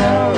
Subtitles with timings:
[0.00, 0.37] a broken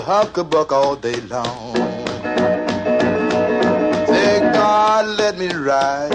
[0.00, 1.76] huck a buck all day long.
[4.08, 6.10] Say, God, let me ride.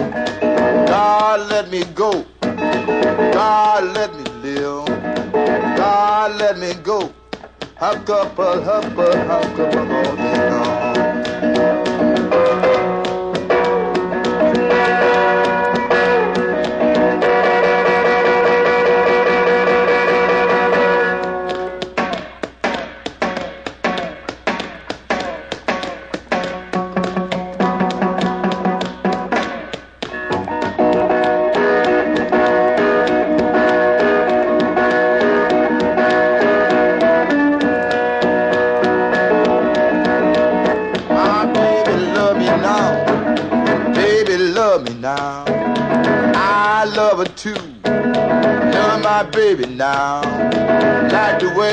[0.90, 2.26] God, let me go.
[2.42, 4.86] God, let me live.
[5.78, 7.14] God, let me go.
[7.78, 10.47] Huck up huck a, huck buck all day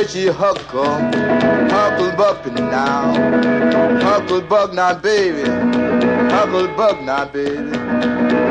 [0.06, 3.14] She huckle, huckle buckin' now.
[4.00, 5.42] Huckle bug now, baby.
[6.30, 7.76] Huckle bug now, baby.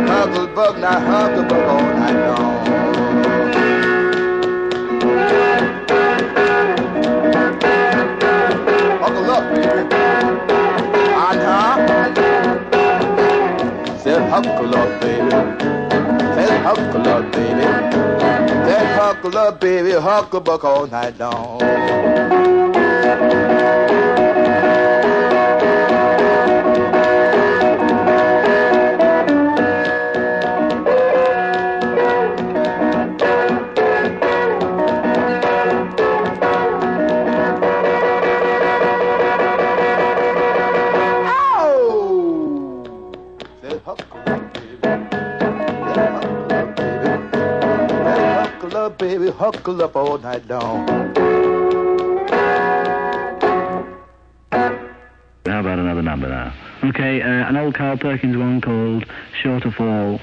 [0.08, 2.66] Huckle bug now, huckle bug all night long.
[9.00, 9.96] Huckle up, baby.
[11.16, 11.76] Uh-huh.
[14.00, 15.30] Said huckle up, baby.
[16.36, 17.43] Said huckle up, baby.
[19.04, 21.60] Huckle up, baby, huckle buck all night long.
[49.44, 50.88] Huckle up all night long.
[55.46, 56.54] How about another number now?
[56.86, 59.04] Okay, uh, an old Carl Perkins one called
[59.42, 60.22] Sure to Fall.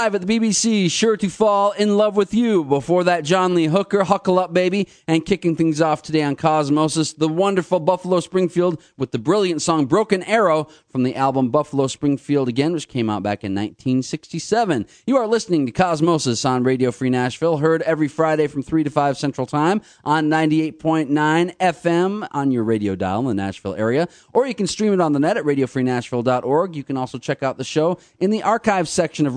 [0.00, 2.64] Live at the BBC, sure to fall in love with you.
[2.64, 7.14] Before that, John Lee Hooker, Huckle Up Baby, and kicking things off today on Cosmosis,
[7.18, 12.48] the wonderful Buffalo Springfield with the brilliant song Broken Arrow from the album Buffalo Springfield
[12.48, 14.86] Again, which came out back in 1967.
[15.06, 18.90] You are listening to Cosmosis on Radio Free Nashville, heard every Friday from 3 to
[18.90, 24.46] 5 Central Time on 98.9 FM on your radio dial in the Nashville area, or
[24.46, 26.74] you can stream it on the net at radiofreenashville.org.
[26.74, 29.36] You can also check out the show in the archives section of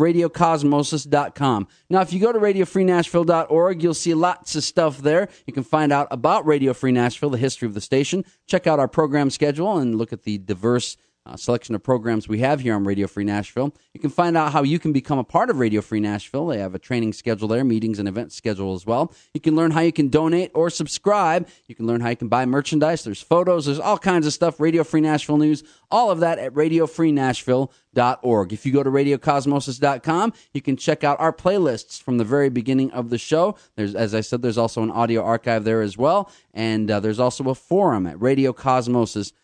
[0.53, 1.67] radiocosmosis.com.
[1.89, 5.29] Now, if you go to radiofreenashville.org, you'll see lots of stuff there.
[5.45, 8.79] You can find out about Radio Free Nashville, the history of the station, check out
[8.79, 12.75] our program schedule, and look at the diverse uh, selection of programs we have here
[12.75, 13.73] on Radio Free Nashville.
[13.93, 16.47] You can find out how you can become a part of Radio Free Nashville.
[16.47, 19.13] They have a training schedule there, meetings and event schedule as well.
[19.33, 21.47] You can learn how you can donate or subscribe.
[21.67, 23.03] You can learn how you can buy merchandise.
[23.03, 24.59] There's photos, there's all kinds of stuff.
[24.59, 28.53] Radio Free Nashville News, all of that at radiofreenashville.org.
[28.53, 32.91] If you go to radiocosmosis.com, you can check out our playlists from the very beginning
[32.91, 33.55] of the show.
[33.75, 36.29] There's, as I said, there's also an audio archive there as well.
[36.53, 39.37] And uh, there's also a forum at radiocosmosis.com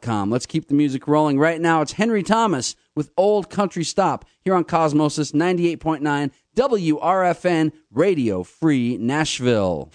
[0.00, 0.30] com.
[0.30, 1.38] Let's keep the music rolling.
[1.38, 8.42] Right now, it's Henry Thomas with Old Country Stomp here on Cosmosis 98.9 WRFN Radio
[8.42, 9.90] Free Nashville.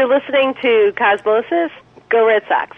[0.00, 1.68] You're listening to Cosmosis.
[2.08, 2.74] Go Red Sox.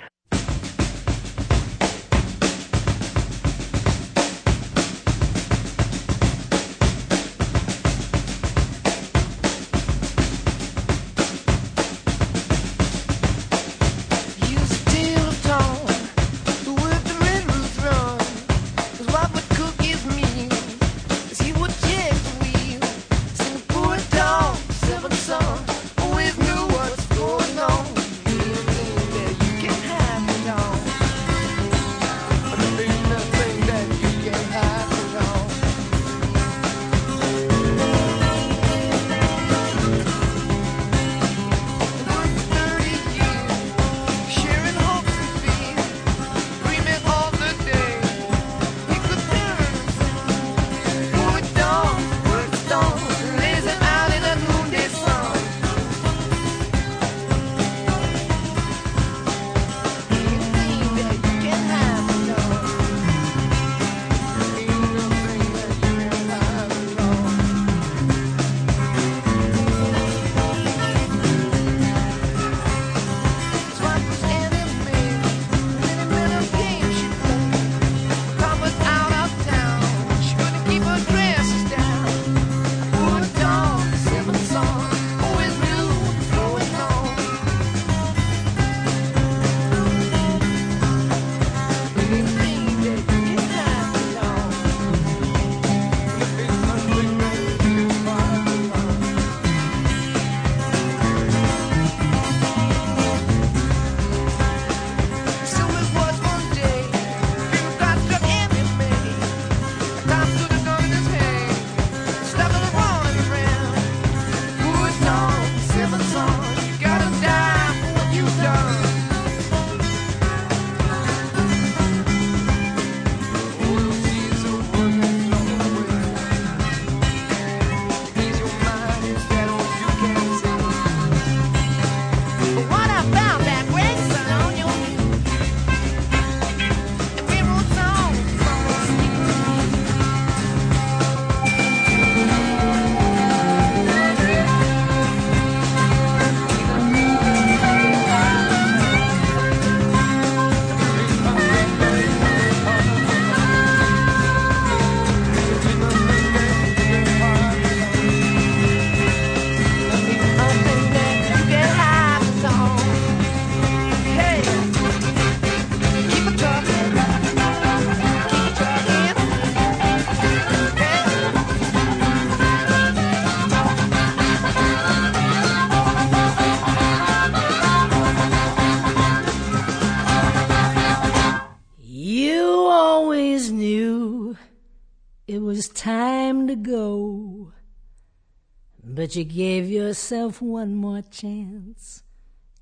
[189.14, 192.02] You gave yourself one more chance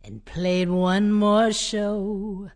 [0.03, 2.51] and played one more show.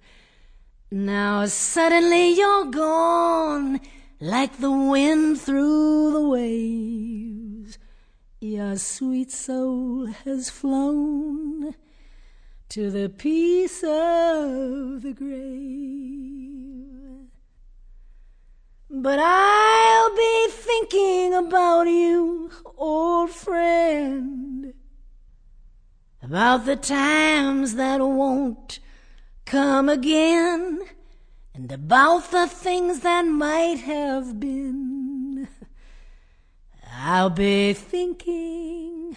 [0.91, 3.81] Now suddenly you're gone
[4.19, 7.79] like the wind through the waves.
[8.41, 11.77] Your sweet soul has flown
[12.71, 16.54] to the peace of the grave.
[18.97, 24.73] But I'll be thinking about you, old friend,
[26.23, 28.79] about the times that won't
[29.47, 30.81] come again,
[31.53, 35.49] and about the things that might have been.
[36.97, 39.17] I'll be thinking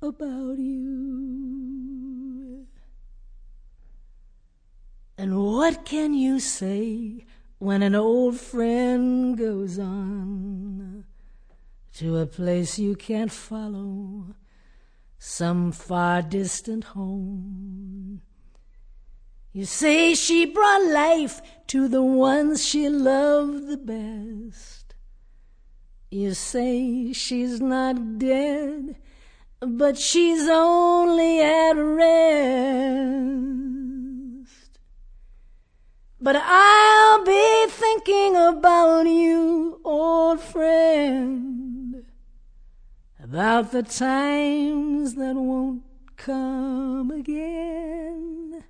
[0.00, 1.98] about you.
[5.18, 7.26] And what can you say
[7.58, 11.04] when an old friend goes on
[11.94, 14.34] to a place you can't follow,
[15.18, 18.22] some far distant home?
[19.52, 24.94] You say she brought life to the ones she loved the best.
[26.10, 28.96] You say she's not dead,
[29.60, 33.18] but she's only at rest.
[36.20, 42.04] But I'll be thinking about you, old friend,
[43.22, 45.84] about the times that won't
[46.16, 48.64] come again,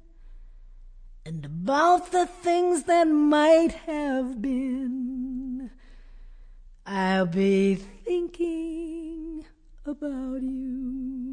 [1.24, 5.70] and about the things that might have been.
[6.84, 9.46] I'll be thinking
[9.86, 11.27] about you.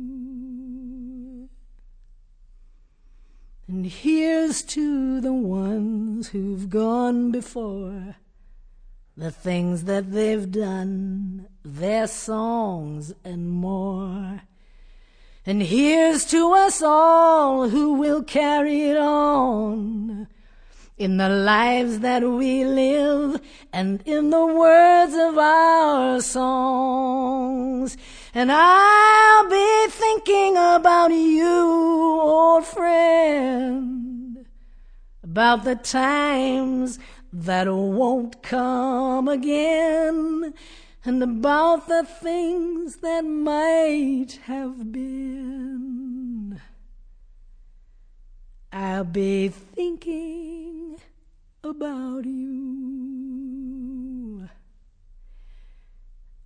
[3.68, 8.18] And here's to the ones who've gone before,
[9.18, 14.42] the things that they've done, their songs and more.
[15.48, 20.28] And here's to us all who will carry it on
[20.98, 23.42] in the lives that we live
[23.74, 27.98] and in the words of our songs.
[28.34, 34.46] And I'll be thinking about you, old friend,
[35.24, 36.98] about the times
[37.34, 40.54] that won't come again,
[41.04, 46.05] and about the things that might have been.
[48.78, 50.98] I'll be thinking
[51.64, 53.30] about you.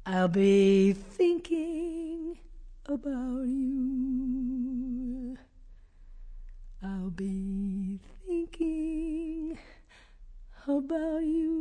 [0.06, 2.38] I'll be thinking
[2.86, 5.40] about you.
[6.84, 9.58] I'll be thinking
[10.68, 11.59] about you.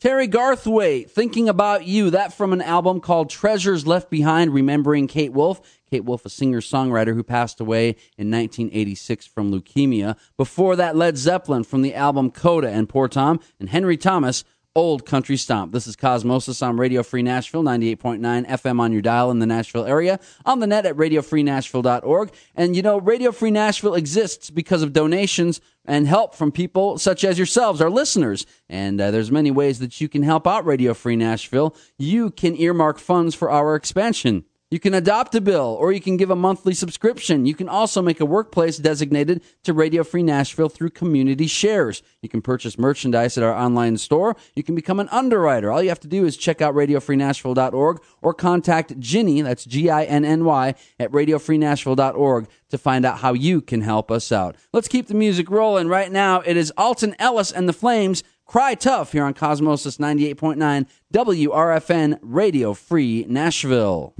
[0.00, 2.08] Terry Garthwaite, thinking about you.
[2.08, 5.60] That from an album called Treasures Left Behind, remembering Kate Wolf.
[5.90, 10.16] Kate Wolf, a singer songwriter who passed away in 1986 from leukemia.
[10.38, 14.42] Before that, Led Zeppelin from the album Coda and Poor Tom, and Henry Thomas,
[14.80, 15.72] Old Country Stomp.
[15.72, 19.84] This is Cosmosis on Radio Free Nashville, 98.9 FM on your dial in the Nashville
[19.84, 22.32] area, on the net at radiofreenashville.org.
[22.56, 27.24] And you know, Radio Free Nashville exists because of donations and help from people such
[27.24, 28.46] as yourselves, our listeners.
[28.70, 31.76] And uh, there's many ways that you can help out Radio Free Nashville.
[31.98, 34.46] You can earmark funds for our expansion.
[34.70, 37.44] You can adopt a bill or you can give a monthly subscription.
[37.44, 42.04] You can also make a workplace designated to Radio Free Nashville through community shares.
[42.22, 44.36] You can purchase merchandise at our online store.
[44.54, 45.72] You can become an underwriter.
[45.72, 50.04] All you have to do is check out radiofreenashville.org or contact Ginny, that's G I
[50.04, 54.54] N N Y, at radiofreenashville.org to find out how you can help us out.
[54.72, 55.88] Let's keep the music rolling.
[55.88, 58.22] Right now, it is Alton Ellis and the Flames.
[58.50, 64.12] Cry Tough here on Cosmosis 98.9 WRFN Radio Free Nashville.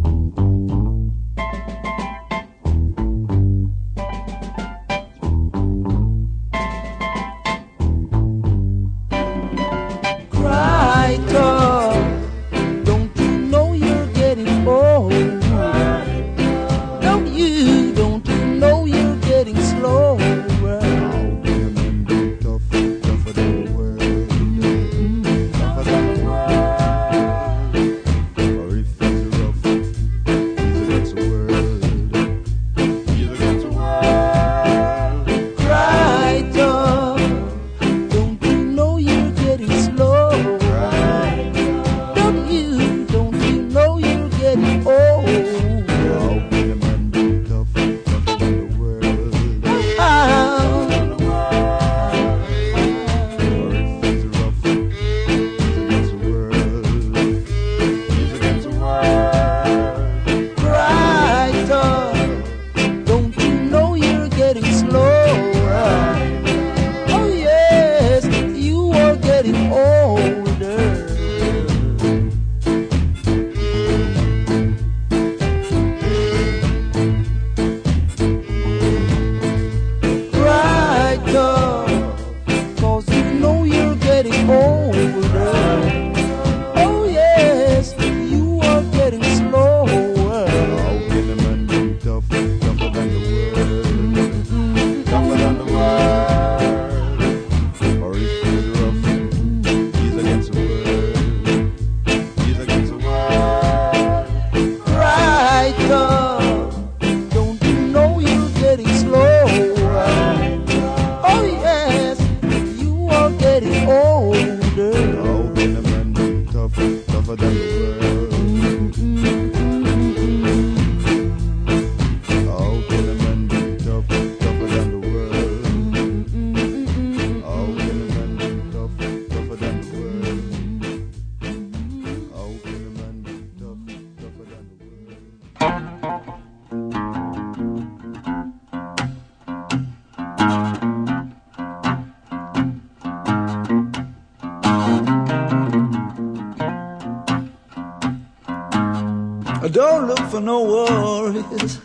[149.72, 151.78] Don't look for no worries.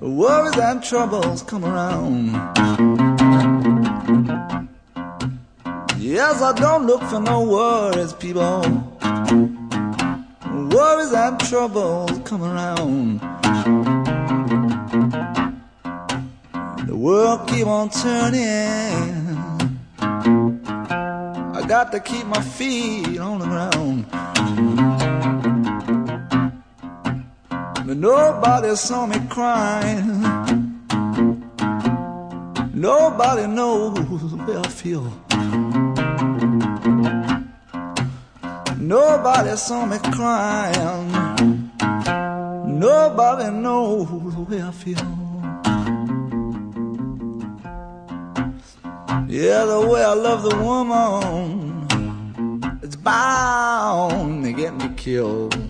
[0.00, 2.32] Worries and troubles come around.
[5.98, 8.62] Yes, I don't look for no worries, people.
[10.70, 13.20] Worries and troubles come around.
[16.86, 19.36] The world keep on turning.
[20.00, 24.06] I got to keep my feet on the ground.
[28.00, 30.22] Nobody saw me crying.
[32.72, 35.04] Nobody knows the way I feel.
[38.78, 41.10] Nobody saw me crying.
[42.78, 45.18] Nobody knows the way I feel.
[49.28, 51.88] Yeah, the way I love the woman,
[52.82, 55.67] it's bound to get me killed.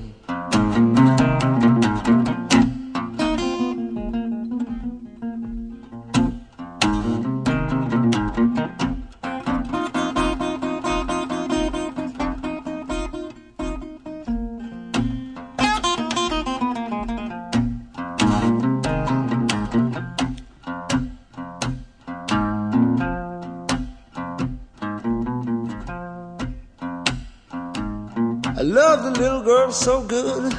[29.48, 30.52] Girl so good.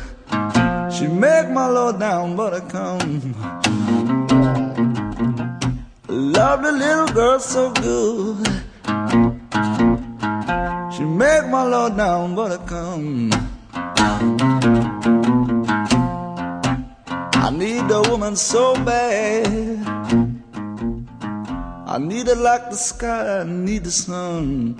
[0.92, 3.36] She make my low down butter come.
[6.08, 8.48] Love the little girl so good.
[10.94, 13.30] She make my low down butter come.
[17.46, 19.46] I need a woman so bad.
[21.94, 24.78] I need her like the sky, I need the sun.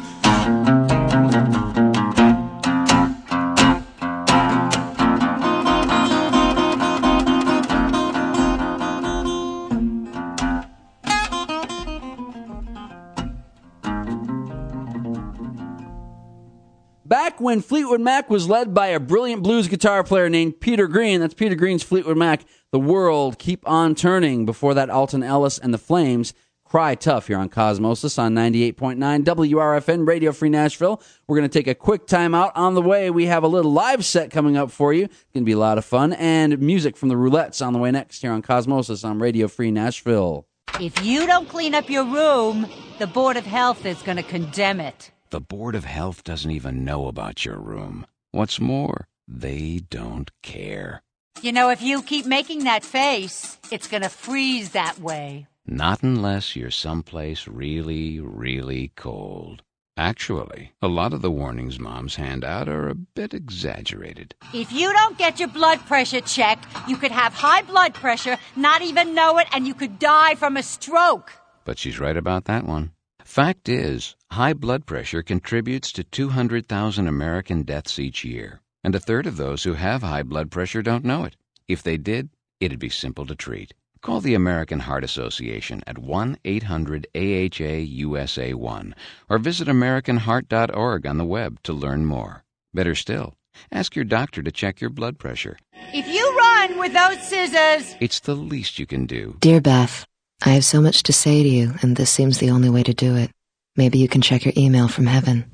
[17.10, 21.20] Back when Fleetwood Mac was led by a brilliant blues guitar player named Peter Green,
[21.20, 24.46] that's Peter Green's Fleetwood Mac, the world keep on turning.
[24.46, 26.36] Before that, Alton Ellis and the Flames.
[26.66, 31.02] Cry tough here on Cosmosis on 98.9 WRFN Radio Free Nashville.
[31.28, 32.56] We're going to take a quick time out.
[32.56, 35.06] On the way, we have a little live set coming up for you.
[35.06, 36.14] It's going to be a lot of fun.
[36.14, 39.72] And music from the Roulettes on the way next here on Cosmosis on Radio Free
[39.72, 40.46] Nashville.
[40.80, 42.68] If you don't clean up your room,
[43.00, 45.10] the Board of Health is going to condemn it.
[45.32, 48.08] The Board of Health doesn't even know about your room.
[48.32, 51.04] What's more, they don't care.
[51.44, 55.46] You know, if you keep making that face, it's going to freeze that way.
[55.68, 59.62] Not unless you're someplace really, really cold.
[59.96, 64.34] Actually, a lot of the warnings moms hand out are a bit exaggerated.
[64.52, 68.82] If you don't get your blood pressure checked, you could have high blood pressure, not
[68.82, 71.34] even know it, and you could die from a stroke.
[71.66, 72.94] But she's right about that one.
[73.24, 79.26] Fact is, high blood pressure contributes to 200,000 American deaths each year, and a third
[79.26, 81.36] of those who have high blood pressure don't know it.
[81.68, 83.74] If they did, it'd be simple to treat.
[84.02, 88.96] Call the American Heart Association at 1 800 AHA USA 1
[89.30, 92.44] or visit AmericanHeart.org on the web to learn more.
[92.74, 93.34] Better still,
[93.72, 95.58] ask your doctor to check your blood pressure.
[95.94, 99.36] If you run with those scissors, It's the least you can do.
[99.42, 100.06] Dear Beth,
[100.46, 102.94] I have so much to say to you, and this seems the only way to
[102.94, 103.32] do it.
[103.80, 105.50] Maybe you can check your email from heaven.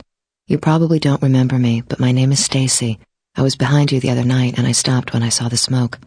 [0.48, 2.98] You probably don't remember me, but my name is Stacy.
[3.36, 6.00] I was behind you the other night, and I stopped when I saw the smoke.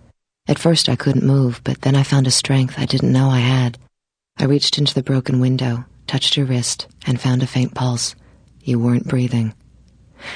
[0.49, 3.39] At first, I couldn't move, but then I found a strength I didn't know I
[3.39, 3.79] had.
[4.37, 8.17] I reached into the broken window, touched your wrist, and found a faint pulse.
[8.65, 9.55] You weren't breathing.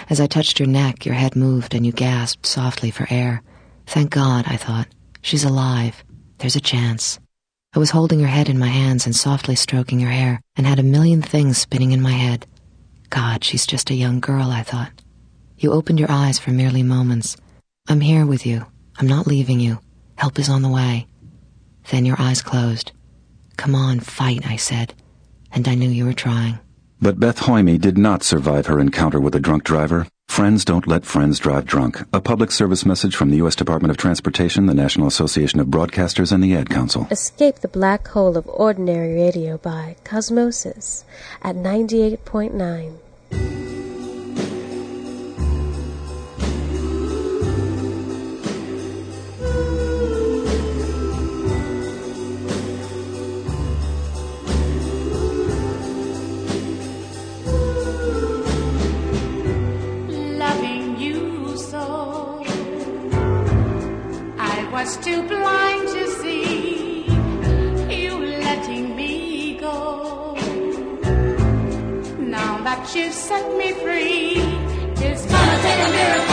[0.09, 3.43] As I touched your neck, your head moved, and you gasped softly for air.
[3.89, 4.87] Thank God, I thought.
[5.21, 6.05] She's alive.
[6.39, 7.19] There's a chance.
[7.75, 10.79] I was holding her head in my hands and softly stroking her hair, and had
[10.79, 12.47] a million things spinning in my head.
[13.09, 14.93] God, she's just a young girl, I thought.
[15.57, 17.37] You opened your eyes for merely moments.
[17.89, 18.67] I'm here with you.
[18.99, 19.79] I'm not leaving you.
[20.17, 21.07] Help is on the way.
[21.91, 22.93] Then your eyes closed.
[23.57, 24.93] Come on, fight, I said,
[25.51, 26.59] and I knew you were trying.
[27.01, 30.07] But Beth Hoyme did not survive her encounter with a drunk driver.
[30.33, 32.05] Friends don't let friends drive drunk.
[32.15, 33.55] A public service message from the U.S.
[33.55, 37.07] Department of Transportation, the National Association of Broadcasters, and the Ad Council.
[37.11, 41.05] Escape the black hole of ordinary radio by Cosmosis
[41.43, 43.82] at 98.9.
[64.83, 67.05] was too blind to see
[68.03, 70.35] you letting me go.
[72.19, 74.35] Now that you've set me free,
[75.07, 76.32] it's gonna take a miracle.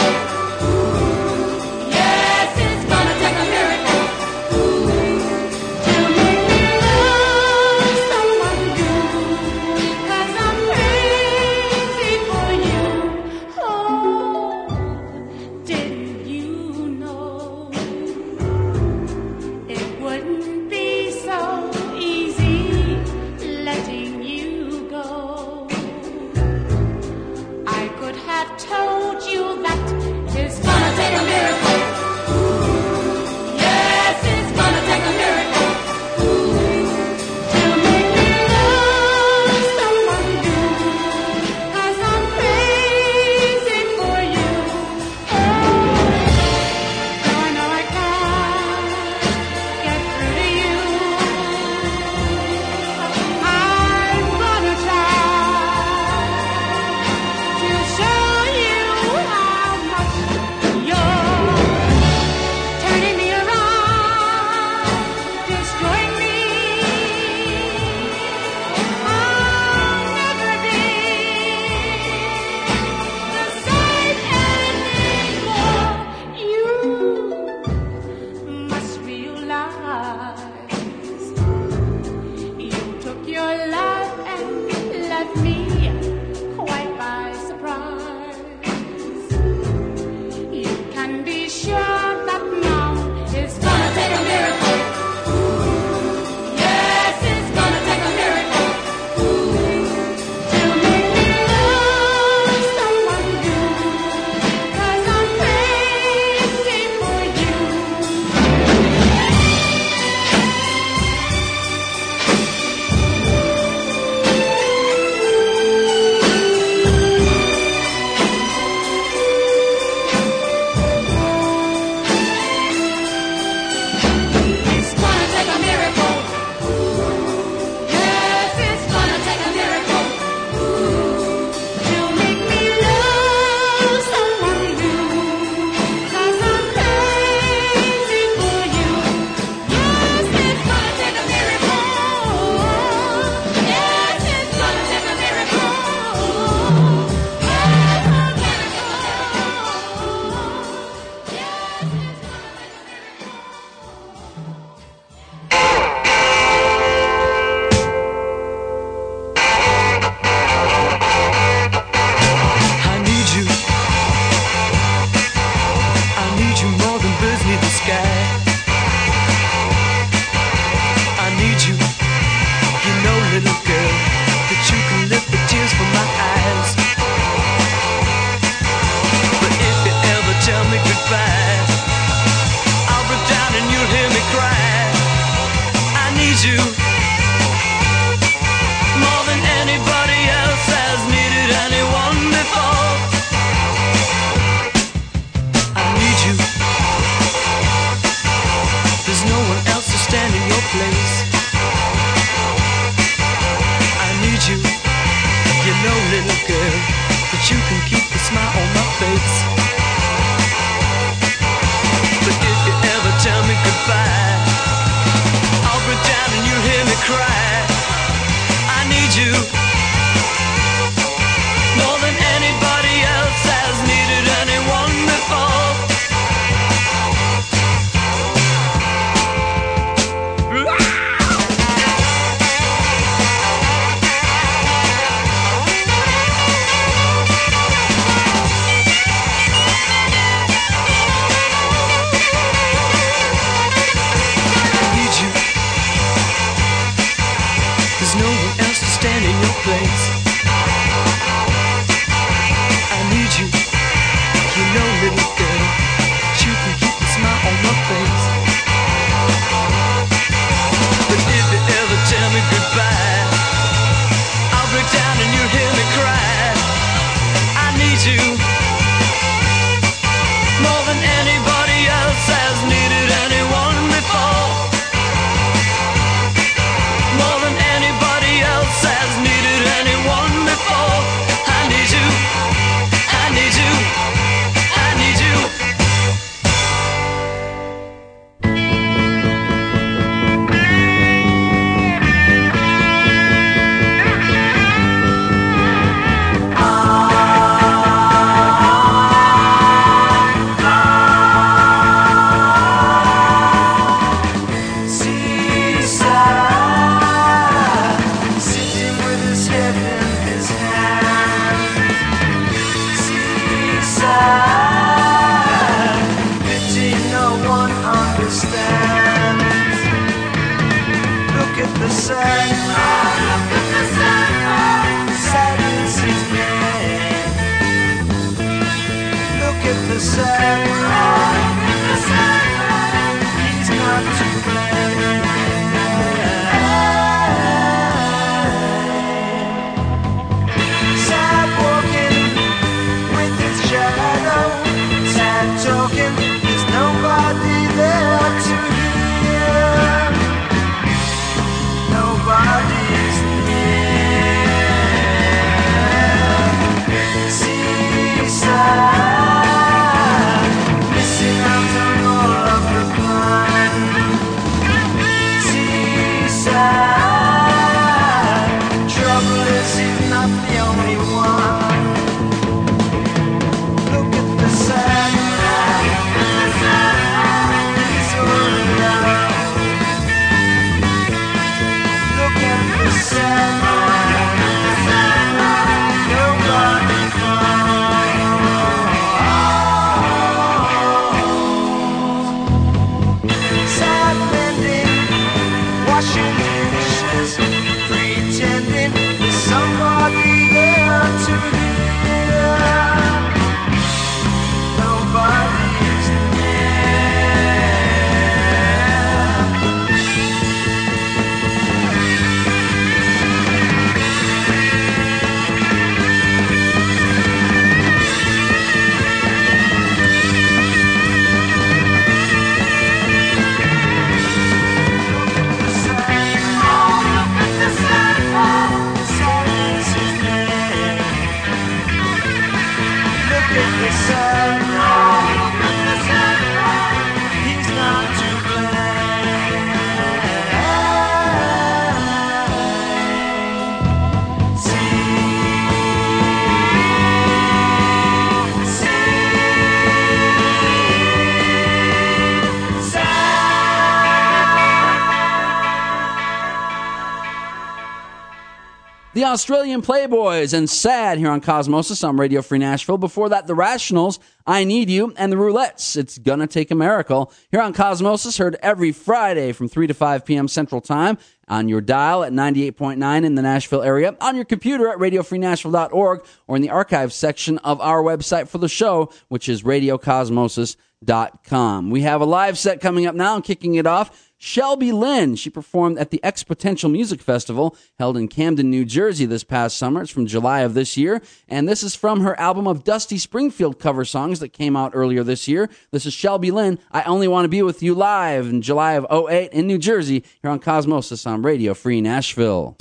[459.29, 462.97] Australian Playboys and Sad here on Cosmosis on Radio Free Nashville.
[462.97, 464.17] Before that, The Rationals,
[464.47, 467.31] I Need You, and The Roulettes, It's Gonna Take a Miracle.
[467.51, 470.47] Here on Cosmosis, heard every Friday from 3 to 5 p.m.
[470.47, 474.97] Central Time on your dial at 98.9 in the Nashville area, on your computer at
[474.97, 481.89] radiofreenashville.org, or in the archives section of our website for the show, which is radiocosmosis.com.
[481.91, 484.28] We have a live set coming up now kicking it off.
[484.41, 485.35] Shelby Lynne.
[485.35, 490.01] She performed at the XPoNential Music Festival held in Camden, New Jersey this past summer.
[490.01, 491.21] It's from July of this year.
[491.49, 495.25] And this is from her album of Dusty Springfield cover songs that came out earlier
[495.25, 495.69] this year.
[495.91, 496.79] This is Shelby Lynne.
[496.89, 500.23] I Only Want to Be With You live in July of 08 in New Jersey
[500.41, 502.77] here on Cosmosis on Radio Free Nashville.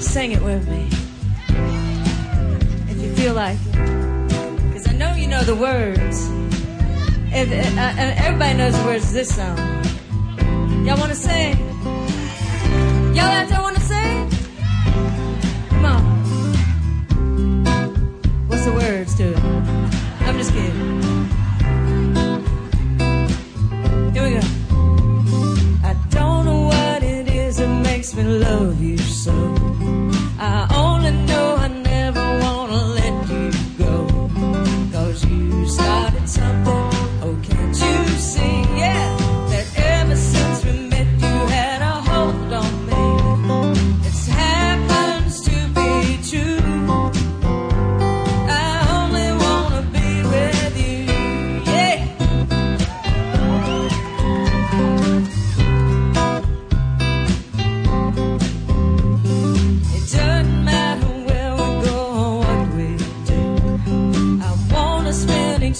[0.00, 0.86] Sing it with me.
[2.90, 3.58] If you feel like.
[3.72, 6.28] Because I know you know the words.
[7.30, 9.78] If, uh, uh, everybody knows the words to this song.
[10.88, 11.54] Y'all want to sing?
[13.14, 14.30] Y'all out there want to sing?
[15.68, 16.02] Come on.
[18.48, 19.38] What's the words to it?
[20.26, 21.02] I'm just kidding.
[24.14, 24.40] Here we go.
[25.84, 29.34] I don't know what it is that makes me love you so.
[30.38, 34.30] I only know I never want to let you go.
[34.90, 36.87] Cause you started something.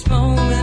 [0.09, 0.58] Moment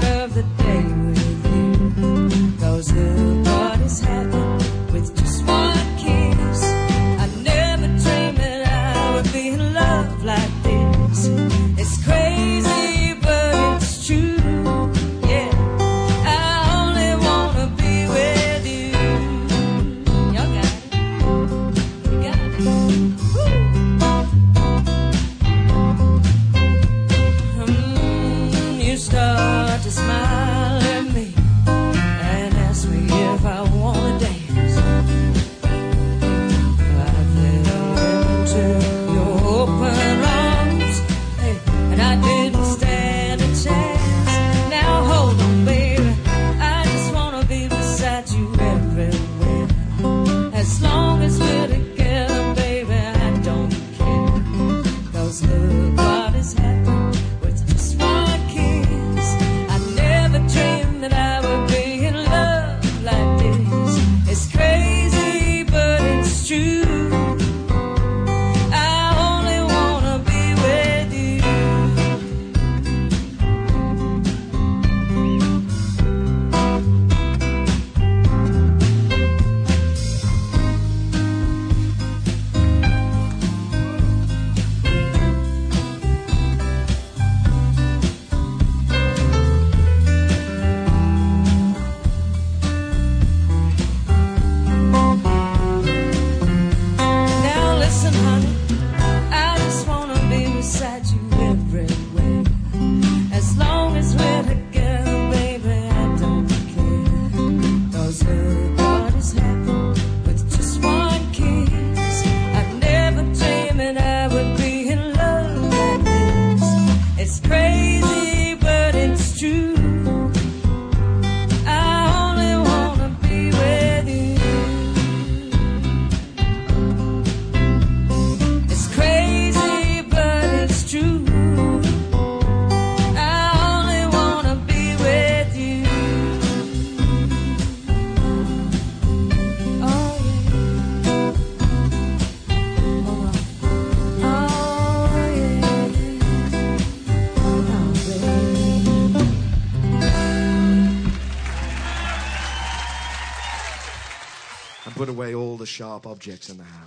[155.16, 156.85] away all the sharp objects in the house.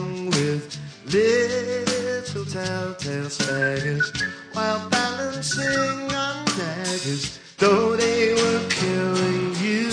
[0.00, 4.12] along with little telltale staggers
[4.52, 7.38] while balancing on daggers.
[7.58, 9.90] Though they were killing you,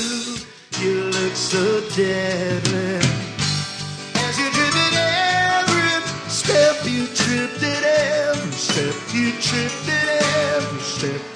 [0.80, 3.00] you look so deadly.
[4.16, 10.24] As you tripped at every step, you tripped at every step, you tripped at
[10.56, 11.27] every step.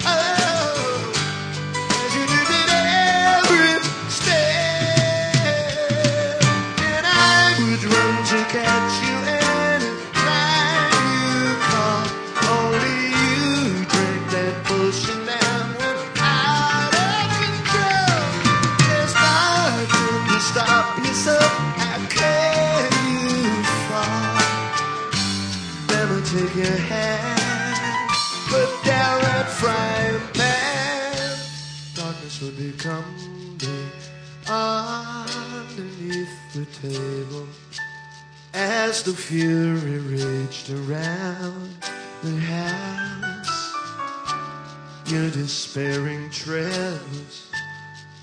[36.82, 37.46] table
[38.54, 41.70] as the fury raged around
[42.24, 43.72] the house.
[45.06, 47.00] Your despairing tread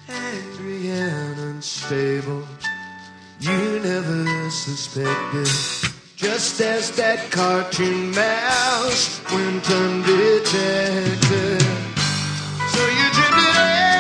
[0.10, 2.45] angry and unstable.
[3.39, 5.47] You never suspected.
[6.18, 11.62] Just as that cartoon mouse went undetected.
[12.74, 13.98] So you drifted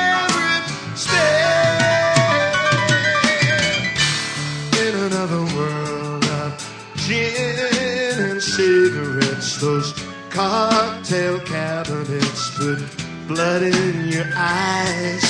[9.59, 9.93] those
[10.29, 12.79] cocktail cabinets put
[13.27, 15.25] blood in your eyes.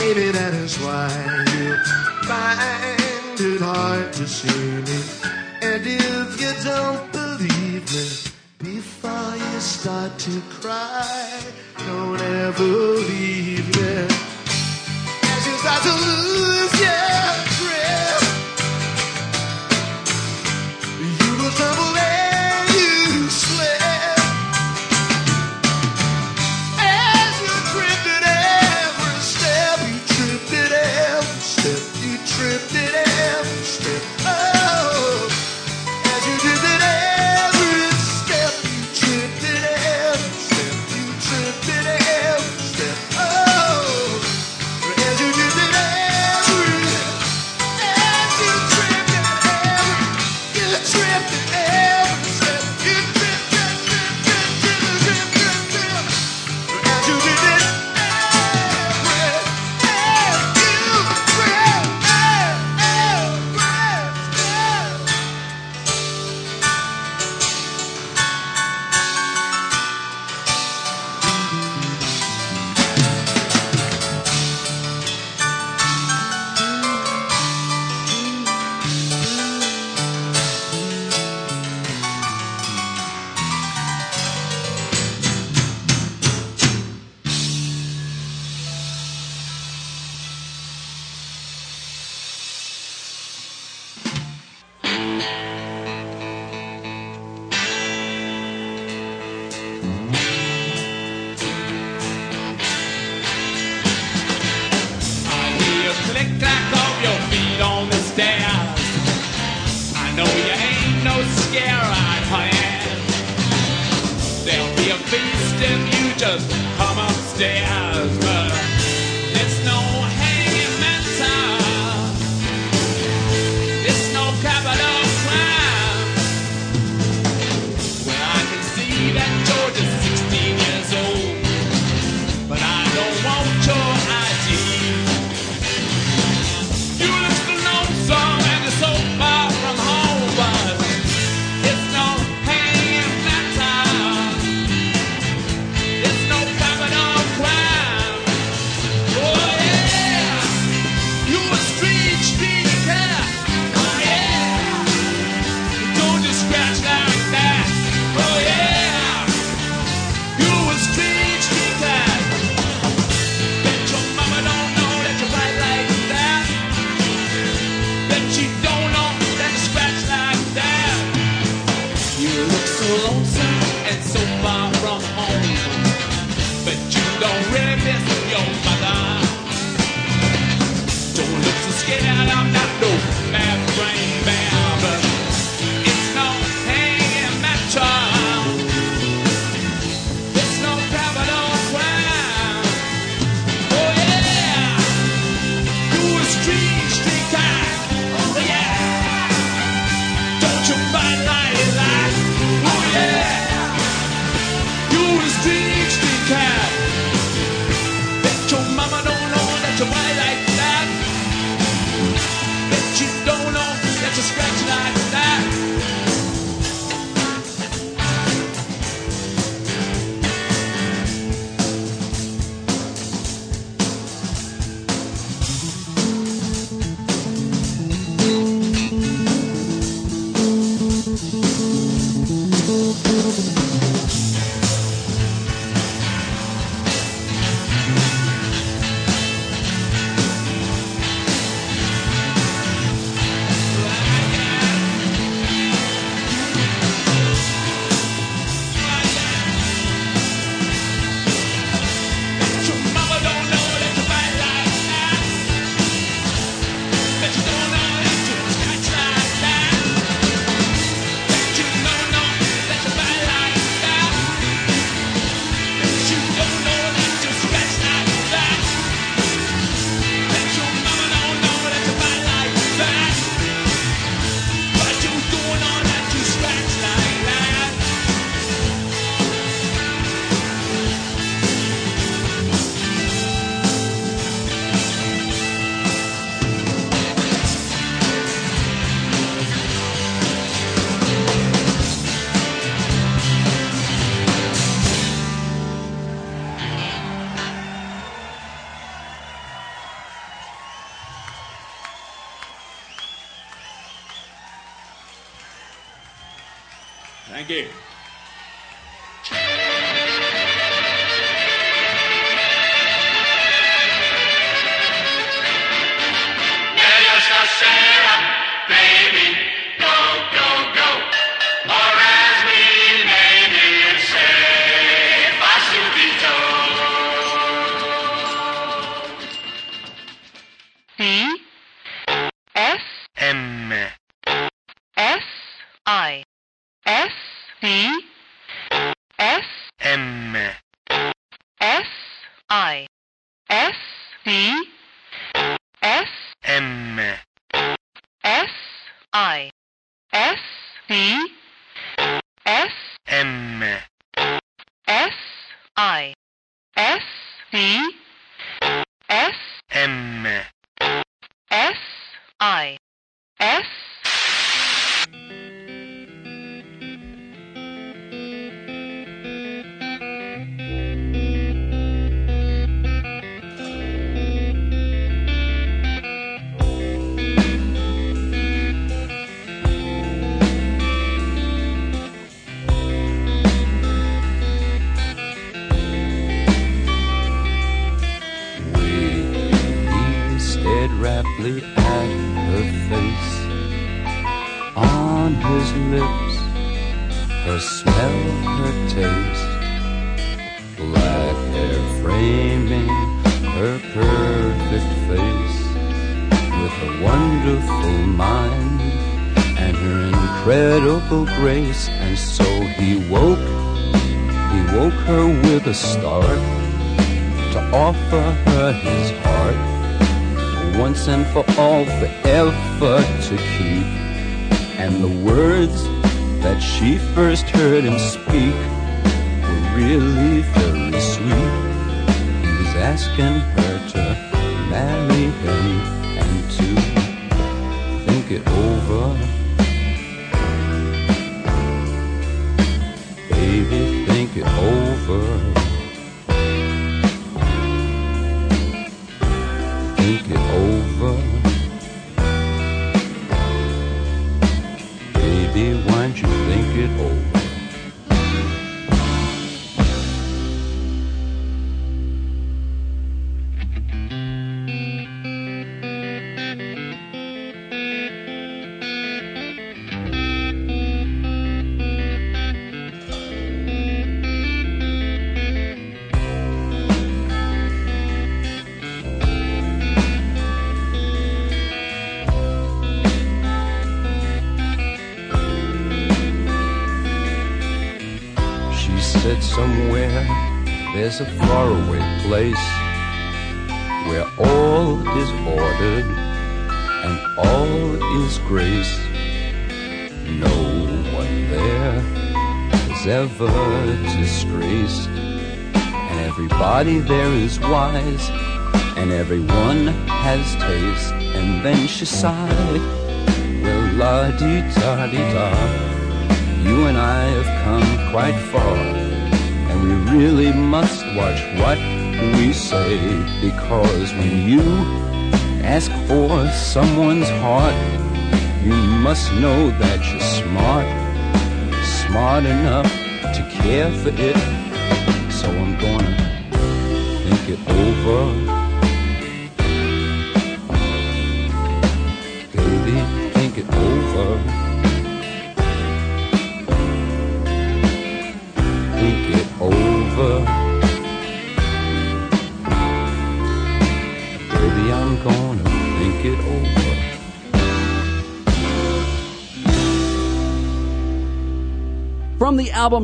[0.00, 1.08] Maybe that is why
[1.54, 1.76] you
[2.26, 4.98] find it hard to see me.
[5.62, 11.40] And if you don't believe me, before you start to cry,
[11.86, 14.06] don't ever leave me.
[15.22, 17.51] As you start to lose, yeah.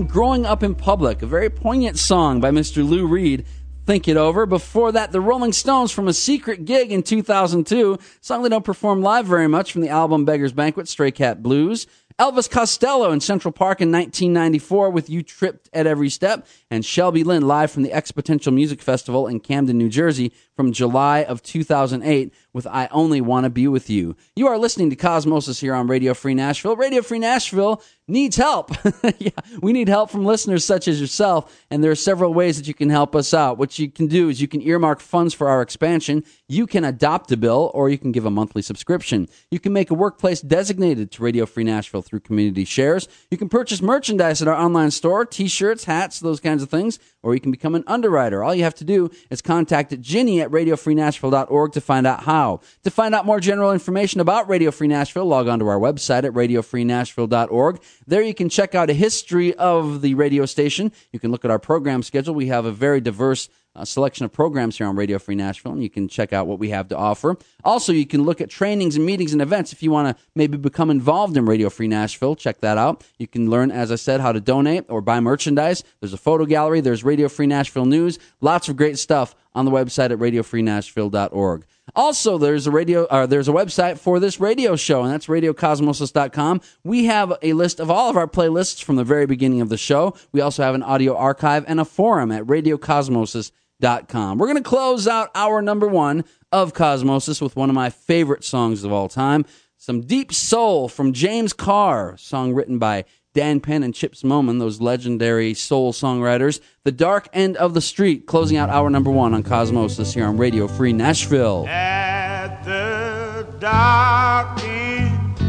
[0.09, 2.89] Growing Up in Public, a very poignant song by Mr.
[2.89, 3.45] Lou Reed.
[3.85, 4.47] Think it over.
[4.47, 9.03] Before that, the Rolling Stones from a secret gig in 2002, song they don't perform
[9.03, 11.87] live very much from the album Beggar's Banquet, Stray Cat Blues.
[12.19, 17.23] Elvis Costello in Central Park in 1994 with You Tripped at Every Step, and Shelby
[17.23, 22.35] Lynne live from the XPoNential Music Festival in Camden, New Jersey from July of 2008
[22.53, 24.17] with I Only Want to Be With You.
[24.35, 26.75] You are listening to Cosmosis here on Radio Free Nashville.
[26.75, 28.73] Radio Free Nashville needs help.
[29.19, 29.31] yeah,
[29.63, 32.75] we need help from listeners such as yourself, and there are several ways that you
[32.75, 33.59] can help us out.
[33.59, 37.31] What you can do is you can earmark funds for our expansion, you can adopt
[37.31, 39.29] a bill, or you can give a monthly subscription.
[39.53, 43.09] You can make a workplace designated to Radio Free Nashville through community shares.
[43.31, 47.35] You can purchase merchandise at our online store, t-shirts, hats, those kinds of things, or
[47.35, 48.43] you can become an underwriter.
[48.43, 52.61] All you have to do is contact Ginny at radiofreenashville.org to find out how.
[52.85, 56.25] To find out more general information about Radio Free Nashville, log on to our website
[56.25, 57.81] at radiofreenashville.org.
[58.07, 60.93] There you can check out a history of the radio station.
[61.13, 62.35] You can look at our program schedule.
[62.35, 65.83] We have a very diverse uh, selection of programs here on Radio Free Nashville, and
[65.83, 67.37] you can check out what we have to offer.
[67.65, 70.57] Also, you can look at trainings and meetings and events if you want to maybe
[70.57, 72.35] become involved in Radio Free Nashville.
[72.35, 73.05] Check that out.
[73.19, 75.85] You can learn, as I said, how to donate or buy merchandise.
[76.01, 76.81] There's a photo gallery.
[76.81, 78.19] There's Radio Free Nashville News.
[78.41, 81.65] Lots of great stuff on the website at radiofreenashville.org.
[81.95, 86.61] Also, there's a radio, or there's a website for this radio show, and that's radiocosmosis.com.
[86.85, 89.79] We have a list of all of our playlists from the very beginning of the
[89.79, 90.15] show.
[90.33, 94.39] We also have an audio archive and a forum at radiocosmosis.com.
[94.39, 98.45] We're going to close out our number one of Cosmosis with one of my favorite
[98.45, 99.45] songs of all time.
[99.77, 103.05] Some deep soul from James Carr, song written by
[103.39, 106.59] Dan Penn and Chips Moman, those legendary soul songwriters.
[106.83, 110.37] The Dark End of the Street, closing out our number one on Cosmosis here on
[110.37, 111.65] Radio Free Nashville.
[111.69, 115.41] At the dark end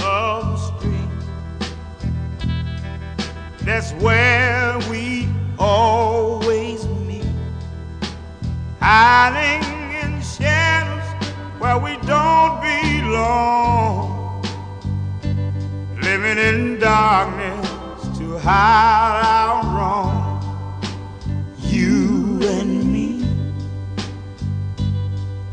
[0.00, 1.10] of the street,
[3.64, 7.26] that's where we always meet.
[8.80, 14.17] Hiding in shadows where we don't belong.
[16.10, 17.68] Living in darkness
[18.16, 20.42] to hide our wrong.
[21.60, 23.28] You and me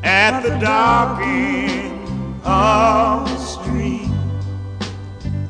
[0.02, 2.08] at the dark end
[2.46, 4.10] of the street.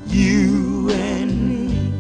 [0.08, 1.94] You and me.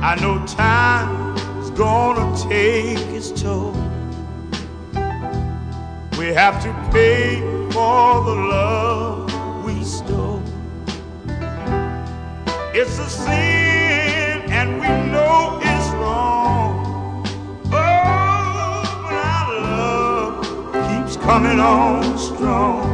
[0.00, 3.72] I know time is gonna take its toll.
[6.16, 7.40] We have to pay
[7.72, 10.40] for the love we stole.
[12.80, 17.26] It's a sin, and we know it's wrong.
[17.72, 20.44] Oh, but our love
[20.88, 22.86] keeps coming on strong.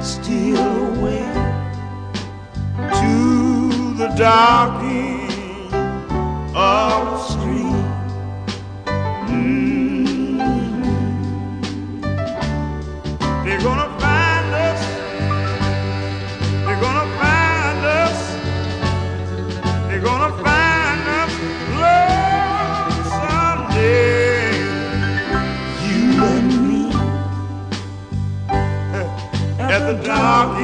[0.00, 0.58] Steal
[0.94, 1.26] away
[3.00, 5.74] to the dark end
[6.54, 7.83] of the street.
[29.84, 30.56] The dark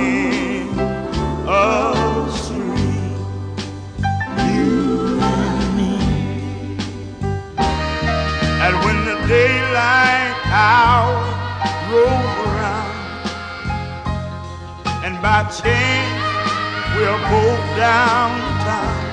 [1.47, 1.95] of
[2.27, 3.19] the street.
[4.49, 5.95] You and me.
[8.65, 11.21] And when the daylight hour
[11.93, 12.97] rolls around,
[15.05, 16.23] and by chance
[16.97, 19.10] we're both downtown.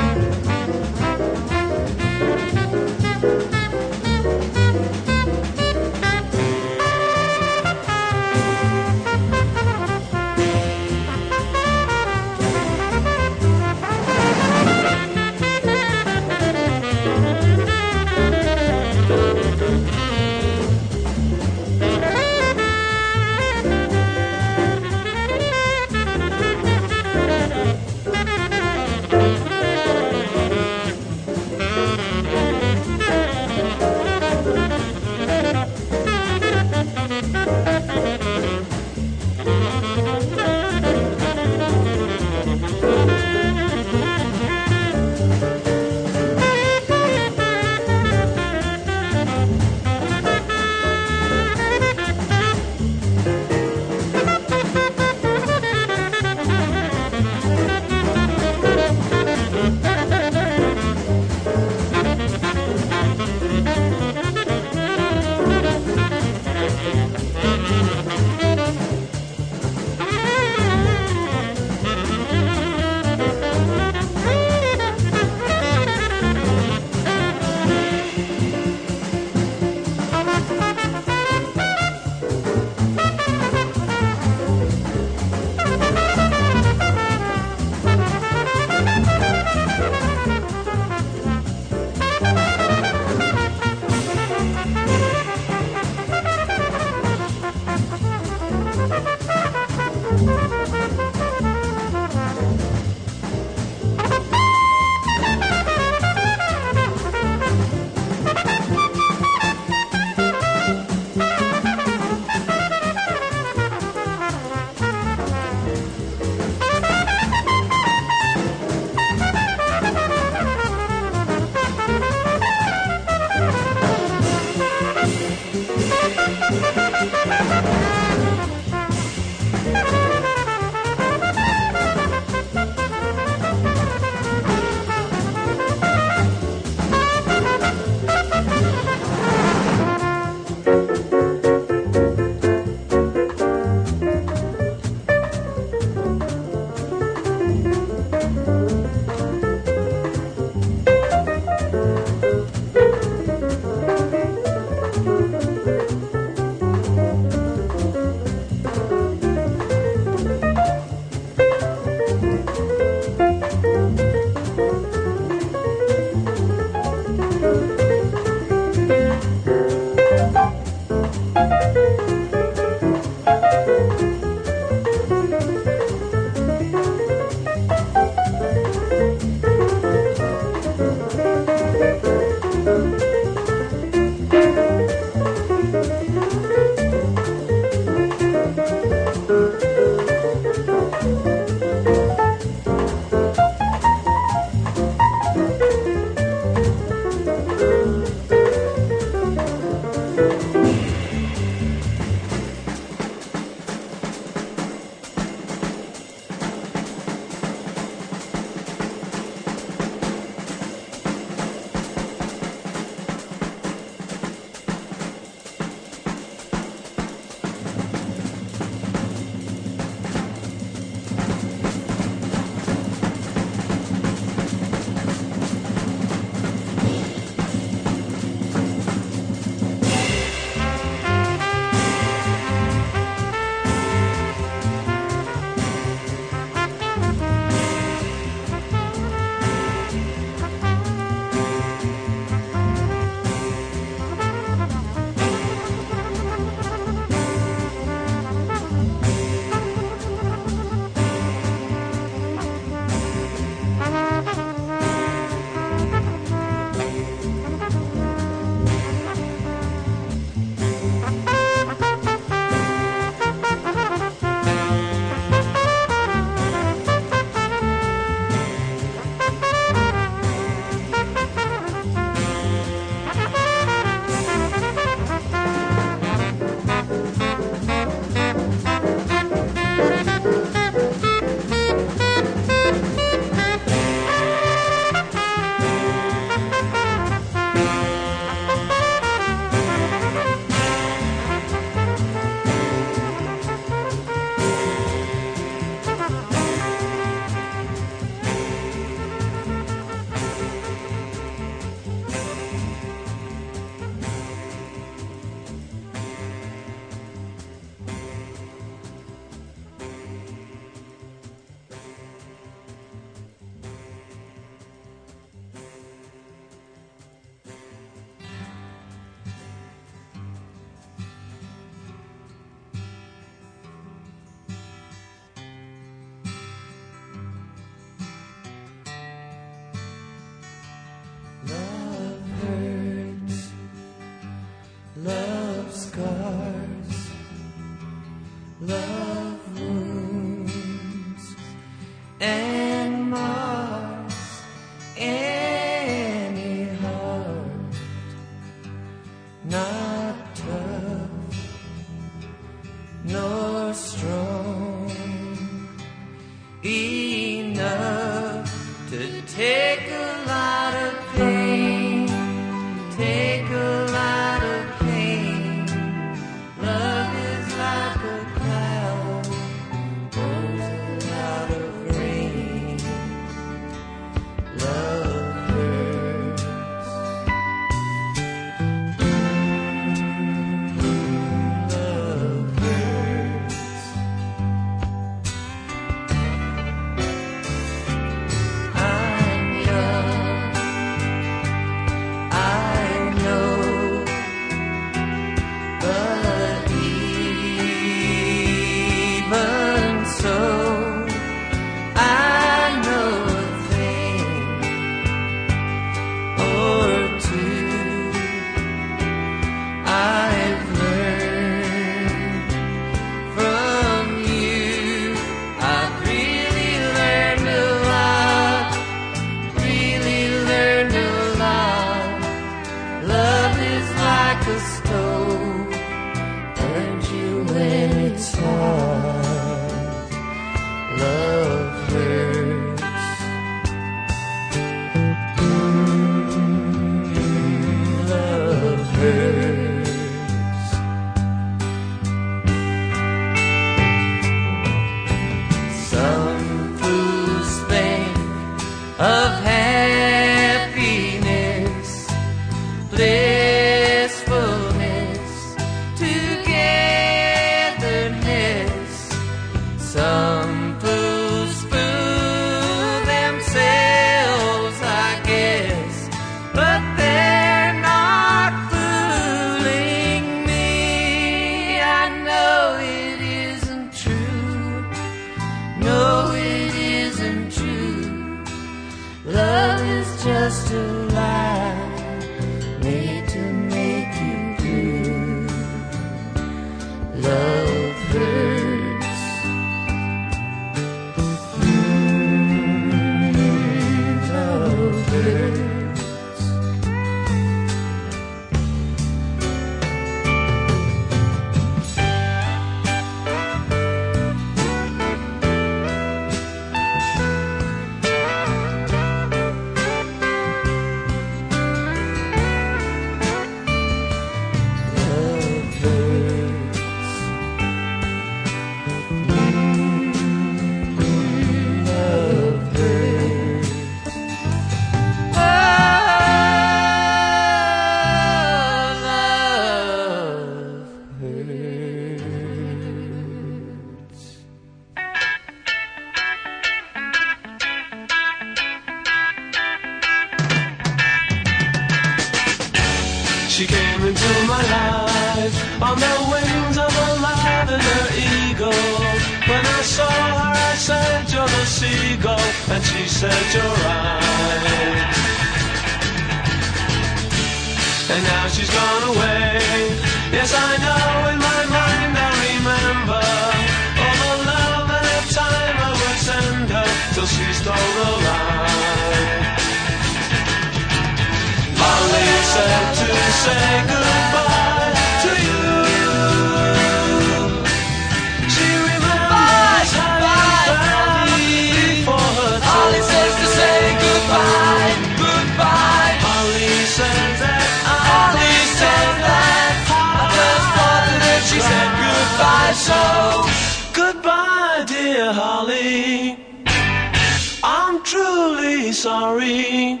[598.92, 600.00] Sorry.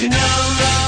[0.00, 0.83] You know no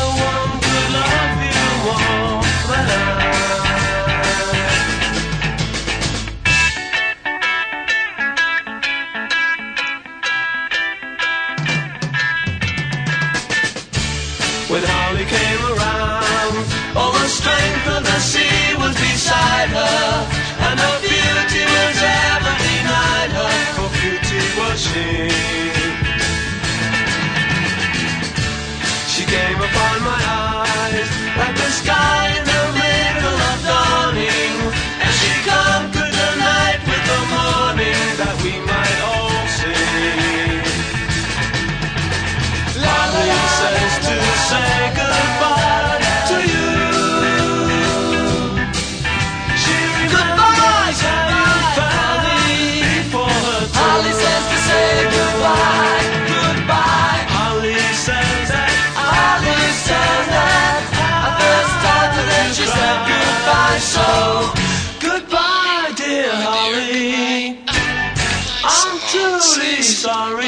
[70.06, 70.45] sorry.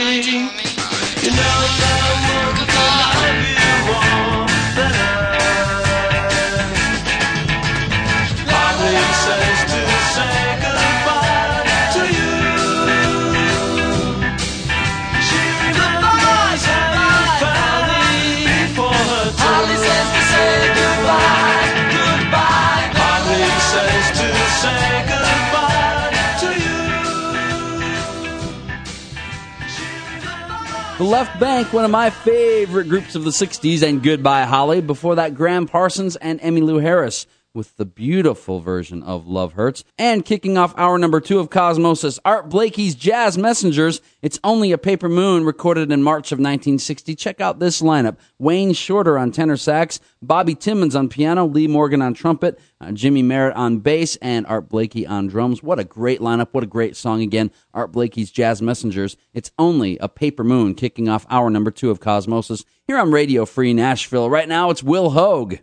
[30.99, 34.81] The Left Banke, one of my favorite groups of the 60s, and Goodbye Holly.
[34.81, 39.85] Before that, Gram Parsons and Emmylou Harris with the beautiful version of Love Hurts.
[39.99, 44.01] And kicking off hour number two of Cosmosis, Art Blakey's Jazz Messengers.
[44.23, 47.15] It's Only a Paper Moon, recorded in March of 1960.
[47.15, 52.03] Check out this lineup Wayne Shorter on tenor sax, Bobby Timmons on piano, Lee Morgan
[52.03, 55.63] on trumpet, uh, Jymie Merritt on bass, and Art Blakey on drums.
[55.63, 56.49] What a great lineup.
[56.53, 57.51] What a great song again.
[57.75, 59.17] Art Blakey's Jazz Messengers.
[59.33, 63.45] It's Only a Paper Moon, kicking off hour number two of Cosmosis here on Radio
[63.45, 64.31] Free Nashville.
[64.31, 65.61] Right now, it's Will Hoge.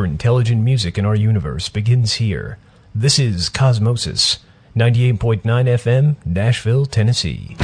[0.00, 2.56] For intelligent music in our universe begins here.
[2.94, 4.38] This is Cosmosis,
[4.74, 7.54] 98.9 FM, Nashville, Tennessee.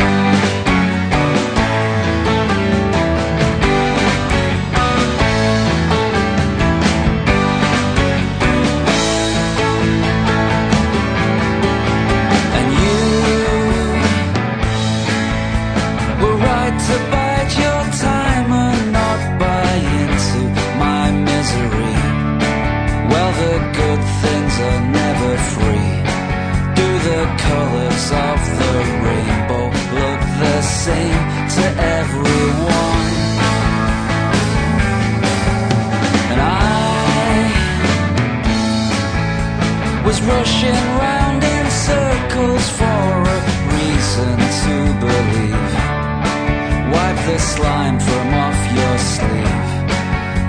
[47.27, 49.77] Wipe the slime from off your sleeve.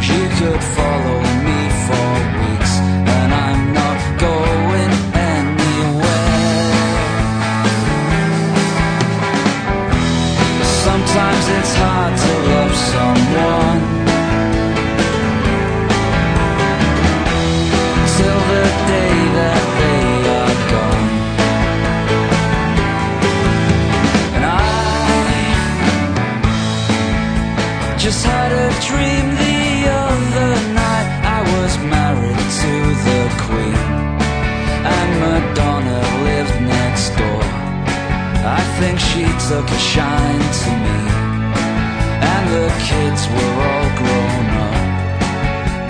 [0.09, 1.36] You could follow
[28.87, 29.59] dream the
[30.05, 30.51] other
[30.81, 31.09] night.
[31.37, 32.73] I was married to
[33.07, 33.79] the Queen,
[34.95, 37.45] and Madonna lived next door.
[38.59, 40.99] I think she took a shine to me,
[42.31, 44.79] and the kids were all grown up.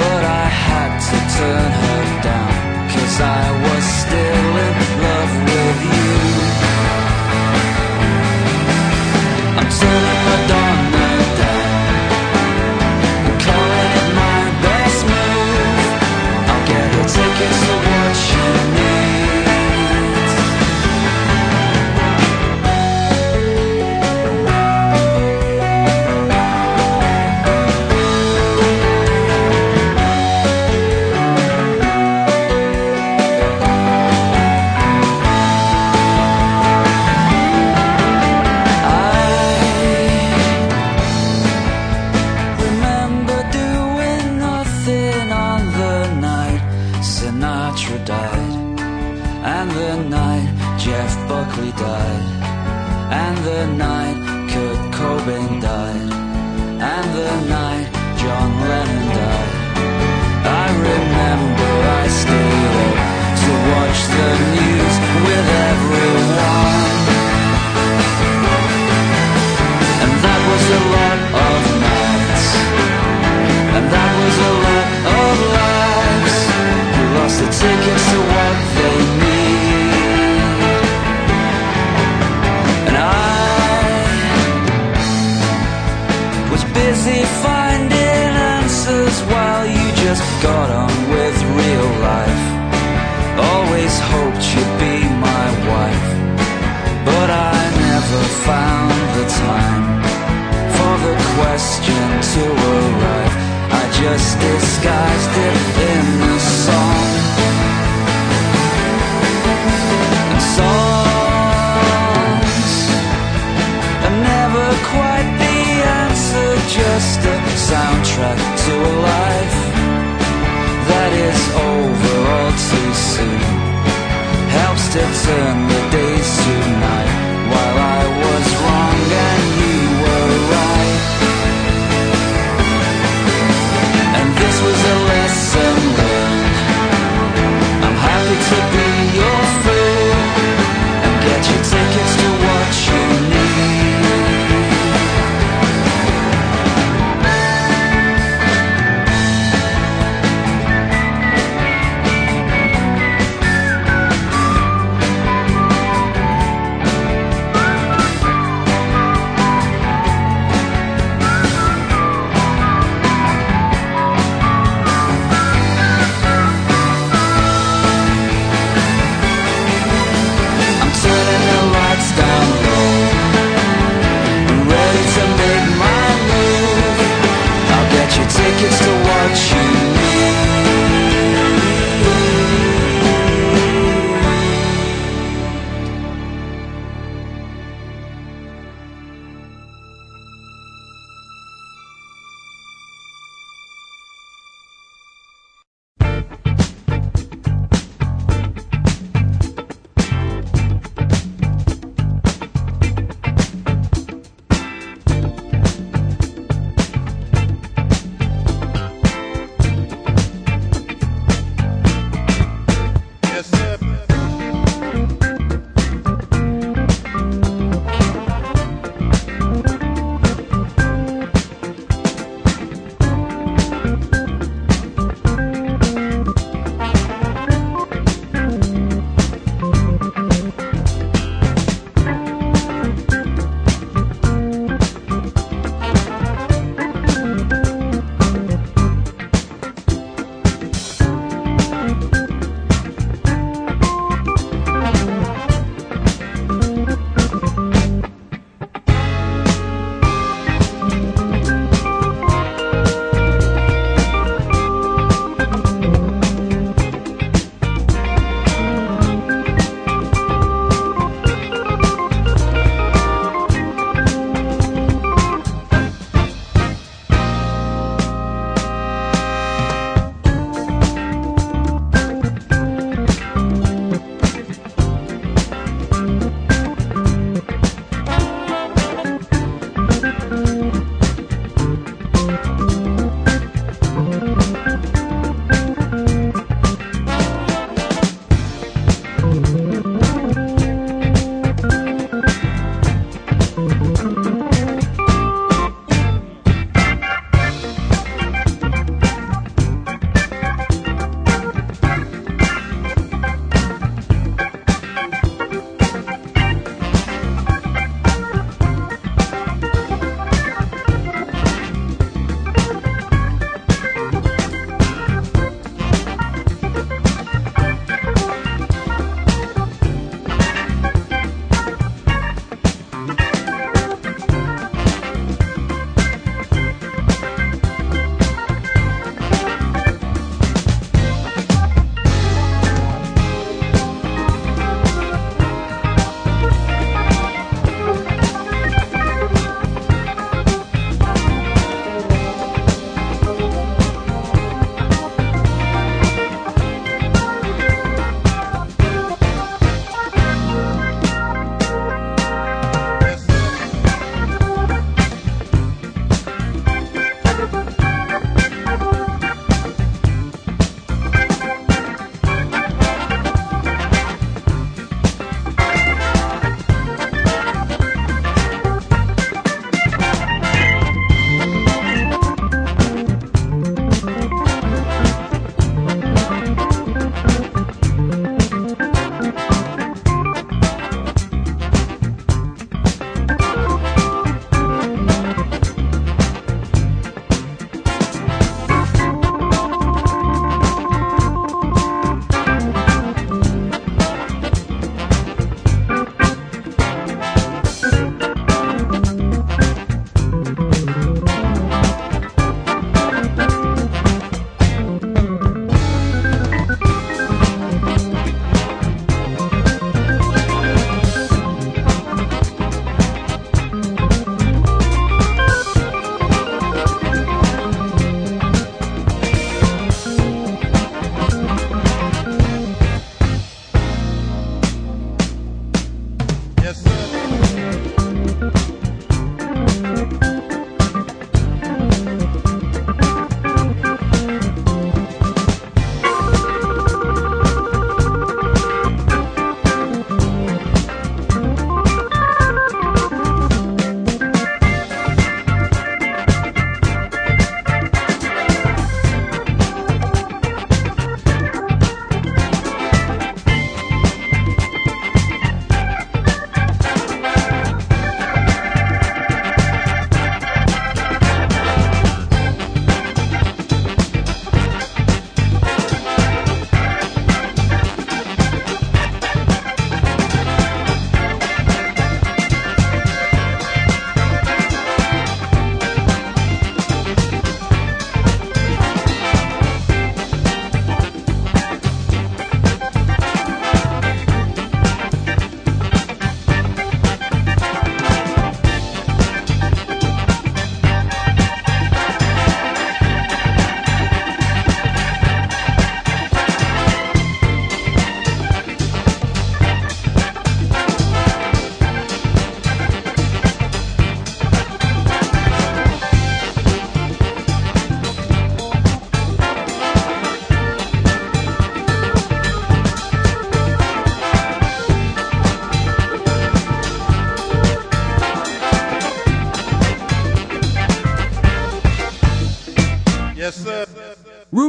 [0.01, 2.53] But I had to turn her down,
[2.93, 6.13] cause I was still in love with you.
[9.59, 10.66] I'm turning Madonna
[74.37, 74.76] that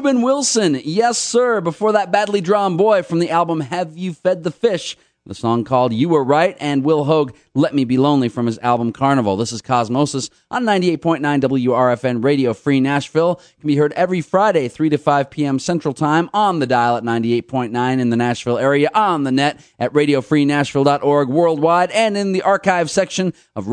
[0.09, 1.61] Reuben Wilson, yes, sir.
[1.61, 4.97] Before that, Badly Drawn Boy from the album Have You Fed the Fish?
[5.27, 8.59] The song called You Were Right, and Will Hoge, Let Me Be Lonely from his
[8.61, 9.37] album Carnival.
[9.37, 13.35] This is Cosmosis on 98.9 WRFN Radio Free Nashville.
[13.61, 15.59] Can be heard every Friday, 3 to 5 p.m.
[15.59, 19.93] Central Time on the dial at 98.9 in the Nashville area, on the net at
[19.93, 23.67] radiofreenashville.org worldwide, and in the archive section of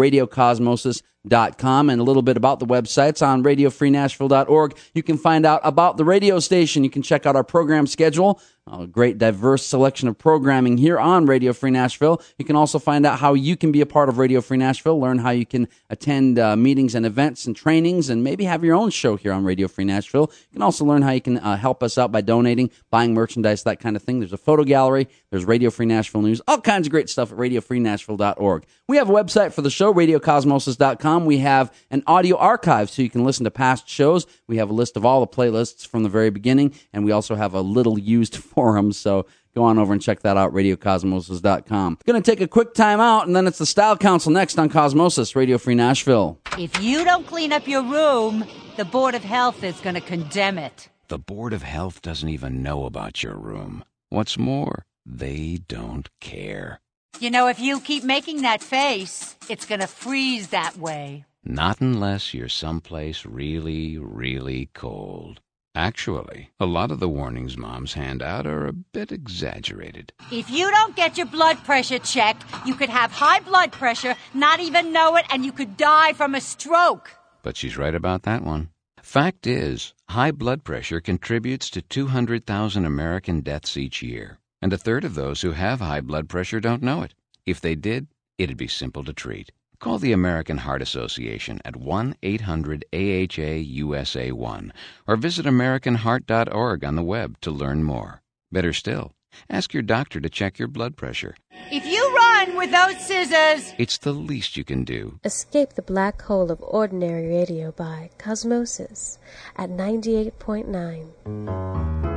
[1.26, 4.78] radiocosmosis.com and a little bit about the websites on radiofreenashville.org.
[4.94, 6.84] You can find out about the radio station.
[6.84, 8.40] You can check out our program schedule.
[8.72, 12.20] A great diverse selection of programming here on Radio Free Nashville.
[12.40, 15.00] You can also find out how you can be a part of Radio Free Nashville,
[15.00, 18.76] learn how you can attend uh, meetings and events and trainings, and maybe have your
[18.76, 20.32] own show here on Radio Free Nashville.
[20.50, 23.62] You can also learn how you can uh, help us out by donating, buying merchandise,
[23.66, 24.20] that kind of thing.
[24.20, 27.38] There's a photo gallery, there's Radio Free Nashville News, all kinds of great stuff at
[27.38, 28.66] radiofreenashville.org.
[28.88, 31.26] We have a website for the show, radiocosmosis.com.
[31.26, 34.26] We have an audio archive so you can listen to past shows.
[34.48, 37.36] We have a list of all the playlists from the very beginning, and we also
[37.36, 38.92] have a little used forum.
[38.92, 42.00] So go on over and check that out, radiocosmosis.com.
[42.06, 44.70] Going to take a quick time out, and then it's the Style Council next on
[44.70, 46.40] Cosmosis, Radio Free Nashville.
[46.58, 48.46] If you don't clean up your room,
[48.78, 50.90] the Board of Health is going to condemn it.
[51.08, 53.84] The Board of Health doesn't even know about your room.
[54.10, 56.80] What's more, they don't care.
[57.20, 61.26] You know, if you keep making that face, it's going to freeze that way.
[61.44, 65.42] Not unless you're someplace really, really cold.
[65.76, 70.14] Actually, a lot of the warnings moms hand out are a bit exaggerated.
[70.32, 74.62] If you don't get your blood pressure checked, you could have high blood pressure, not
[74.62, 77.12] even know it, and you could die from a stroke.
[77.44, 78.70] But she's right about that one.
[79.02, 85.04] Fact is, high blood pressure contributes to 200,000 American deaths each year, and a third
[85.04, 87.14] of those who have high blood pressure don't know it.
[87.46, 88.08] If they did,
[88.38, 89.52] it'd be simple to treat.
[89.80, 94.74] Call the American Heart Association at 1 800 AHA USA 1
[95.08, 98.22] or visit AmericanHeart.org on the web to learn more.
[98.52, 99.12] Better still,
[99.50, 101.36] ask your doctor to check your blood pressure.
[101.72, 105.20] If you run with those scissors, It's the least you can do.
[105.24, 109.18] Escape the black hole of ordinary radio by Cosmosis
[109.58, 112.15] at 98.9.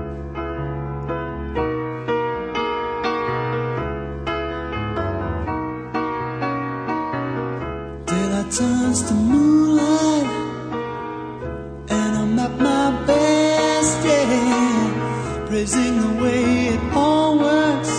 [8.50, 10.26] turns to moonlight
[11.90, 15.46] and I'm at my best, yeah.
[15.46, 17.92] Praising the way it all works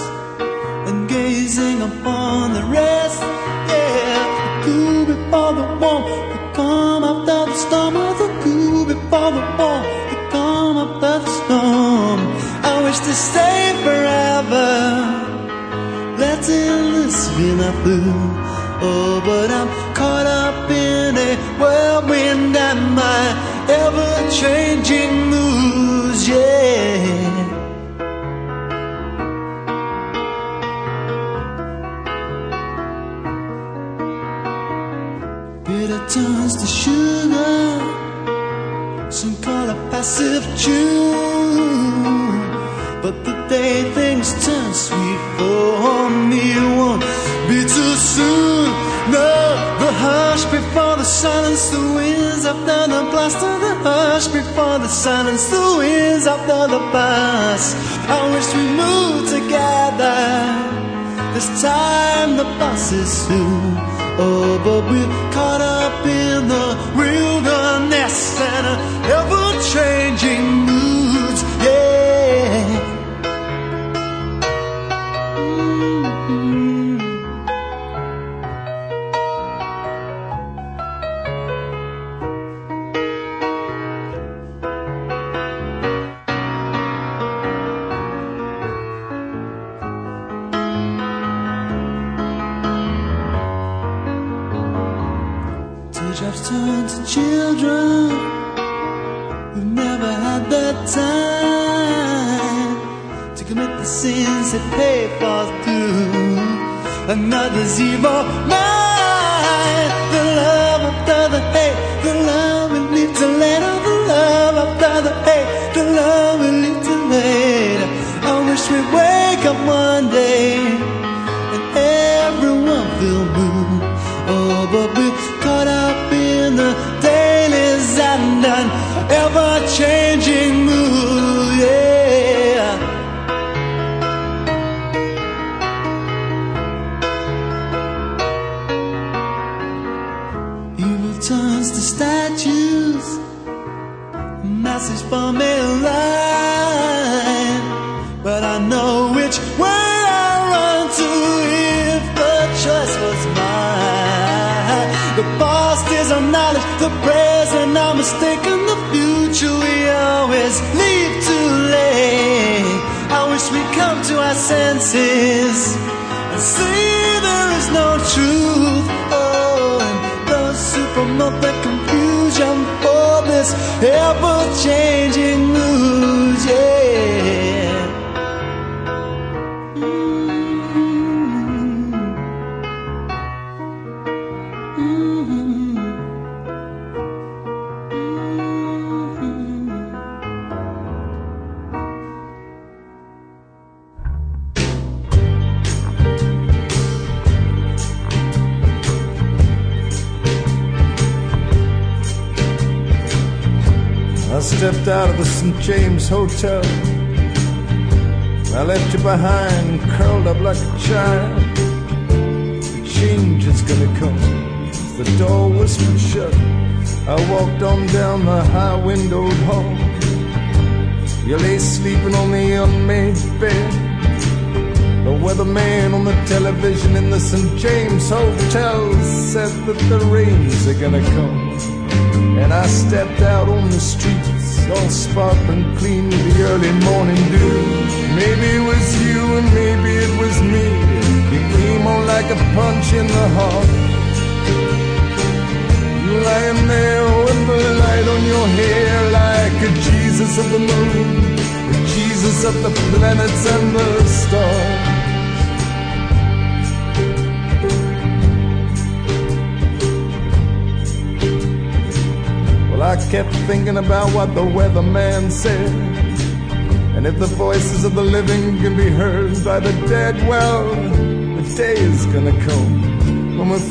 [0.89, 4.25] and gazing upon the rest, yeah.
[4.41, 6.03] The cool before the warm,
[6.33, 11.31] the calm after the storm, oh, the cool before the warm, the calm after the
[11.43, 12.19] storm.
[12.65, 15.19] I wish to stay forever
[16.17, 18.49] letting this be my blue.
[18.81, 23.23] Oh, but I'm caught up in a whirlwind and my
[23.81, 26.69] ever-changing moods, yeah.
[35.65, 37.63] Bitter turns to sugar,
[39.11, 42.39] some call a passive tune.
[43.03, 46.45] But the day things turn sweet for me
[46.77, 47.03] won't
[47.49, 48.67] be too soon.
[49.13, 49.38] No,
[49.89, 54.87] the hush before the silence, the winds after the blast of the hush before the
[54.87, 57.75] silence, the winds after the blast.
[58.07, 60.19] I wish we moved together.
[61.33, 63.73] This time the bus is soon.
[64.21, 66.67] Oh, but we're caught up in the
[66.99, 68.17] wilderness
[68.53, 68.65] and
[69.17, 70.48] ever-changing moods.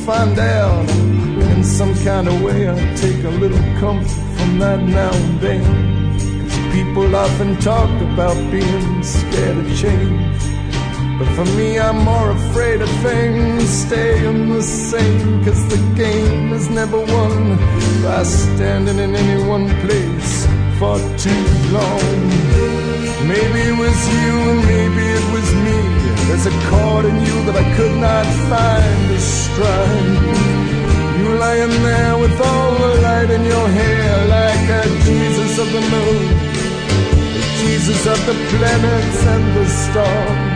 [0.09, 0.89] Find out.
[1.55, 5.64] In some kind of way, I take a little comfort from that now and then.
[6.48, 10.40] Cause people often talk about being scared of change.
[11.18, 15.44] But for me, I'm more afraid of things staying the same.
[15.44, 17.43] Cause the game is never won
[18.02, 20.35] by standing in any one place
[20.78, 21.44] for too
[21.76, 22.18] long.
[23.32, 25.78] Maybe it was you and maybe it was me.
[26.28, 28.98] There's a chord in you that I could not find
[29.59, 31.18] to.
[31.18, 35.80] You lying there with all the light in your hair like a Jesus of the
[35.94, 36.22] moon,
[37.35, 40.48] the Jesus of the planets and the stars.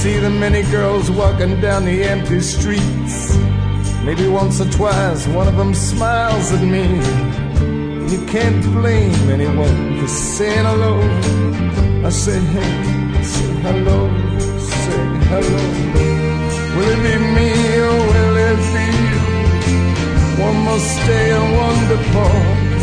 [0.00, 3.36] See the many girls walking down the empty streets.
[4.02, 6.86] Maybe once or twice one of them smiles at me.
[8.12, 10.94] You can't blame anyone for saying hello.
[12.06, 13.98] I say hey, say hello,
[14.78, 15.02] say
[15.32, 15.62] hello.
[16.76, 17.50] Will it be me
[17.88, 19.20] or will it be you?
[20.46, 22.80] One more stay and one depart.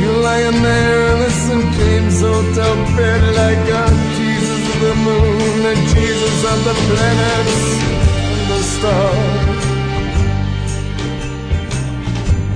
[0.00, 1.66] You lying there in the St.
[1.76, 4.13] James oh, Hotel bed like a
[4.94, 7.58] the moon and Jesus of the planets
[8.30, 9.64] and the stars.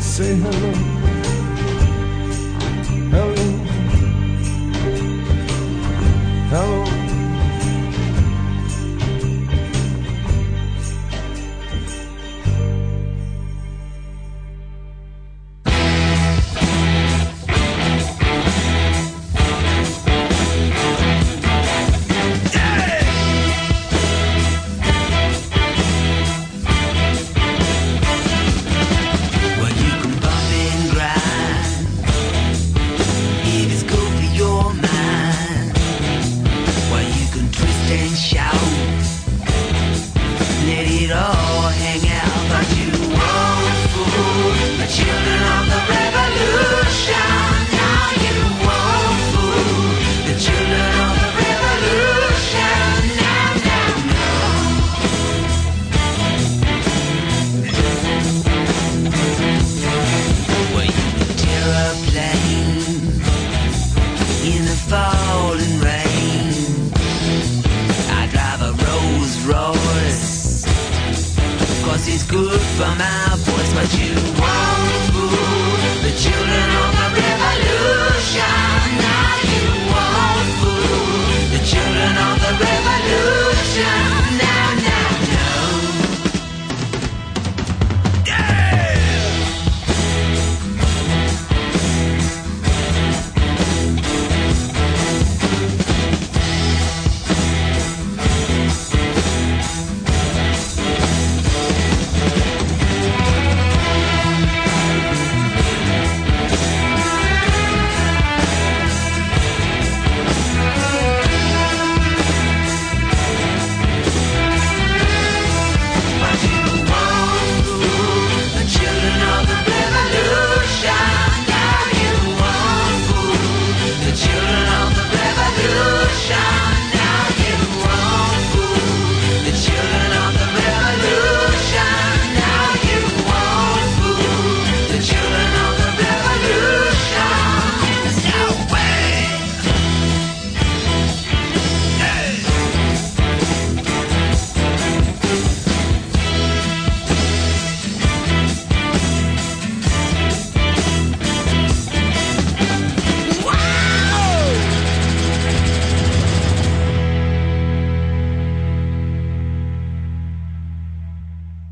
[0.05, 0.73] Say hello,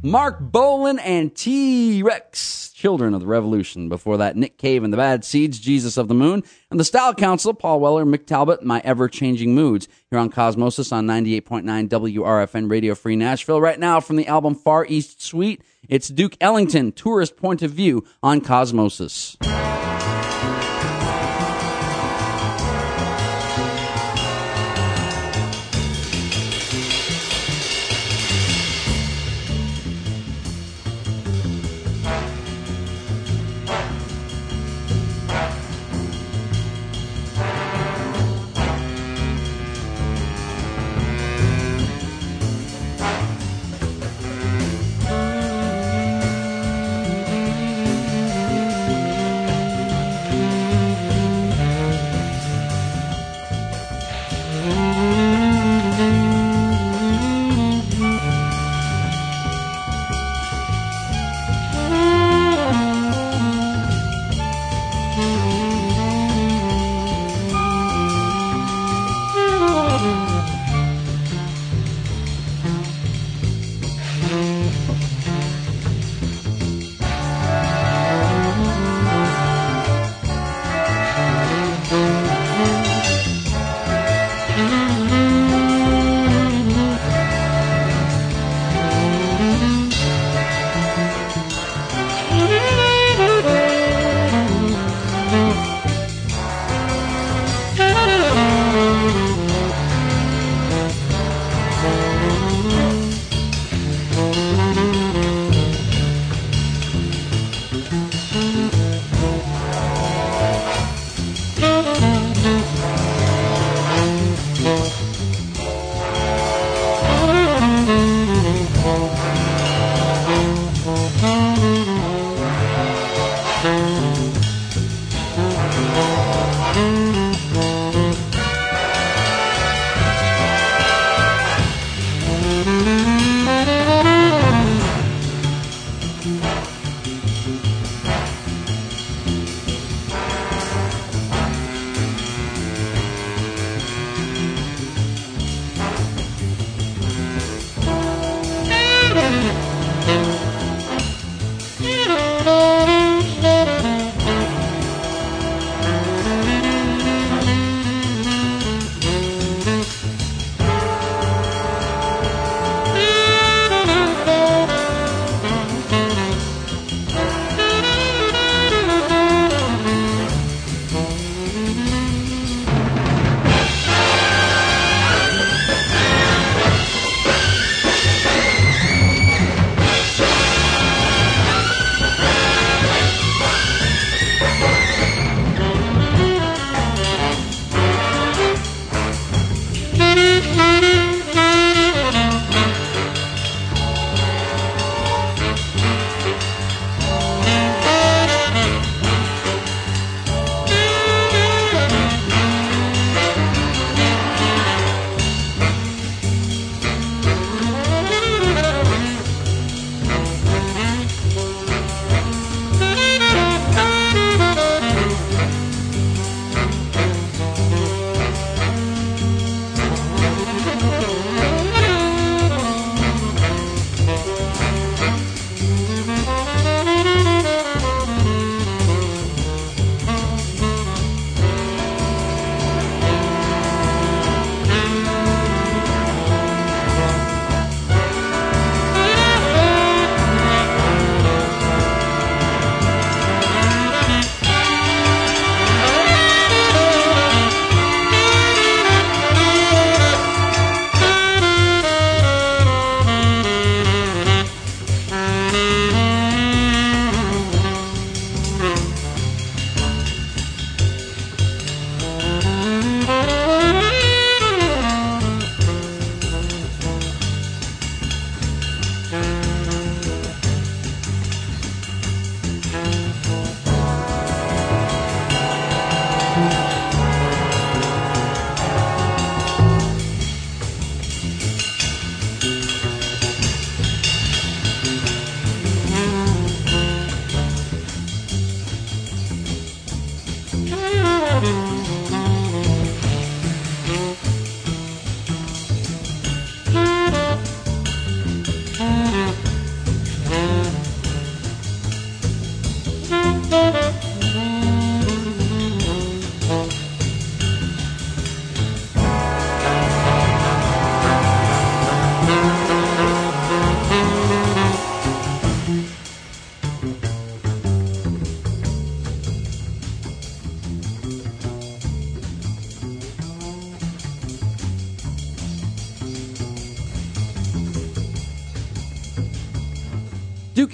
[0.06, 3.88] Marc Bolan and T Rex, Children of the Revolution.
[3.88, 7.12] Before that, Nick Cave and the Bad Seeds, Jesus of the Moon, and the Style
[7.12, 9.88] Council, Paul Weller, Mick Talbot, My Ever Changing Moods.
[10.08, 13.60] Here on Cosmosis on 98.9 WRFN Radio Free Nashville.
[13.60, 18.04] Right now, from the album Far East Suite, it's Duke Ellington, Tourist Point of View
[18.22, 19.36] on Cosmosis.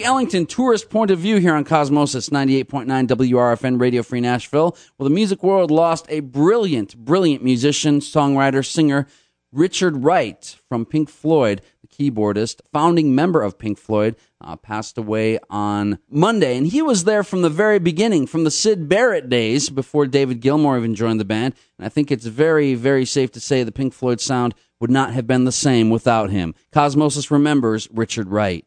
[0.02, 4.76] Ellington, tourist point of view here on Cosmosis 98.9 WRFN Radio Free Nashville.
[4.98, 9.06] Well, the music world lost a brilliant, brilliant musician, songwriter, singer,
[9.52, 15.38] Richard Wright from Pink Floyd, the keyboardist, founding member of Pink Floyd, uh, passed away
[15.50, 16.56] on Monday.
[16.56, 20.40] And he was there from the very beginning, from the Syd Barrett days before David
[20.40, 21.54] Gilmour even joined the band.
[21.78, 25.12] And I think it's very, very safe to say the Pink Floyd sound would not
[25.12, 26.54] have been the same without him.
[26.72, 28.64] Cosmosis remembers Richard Wright.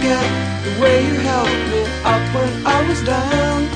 [0.00, 0.24] Forget
[0.64, 3.68] the way you helped me up when I was down.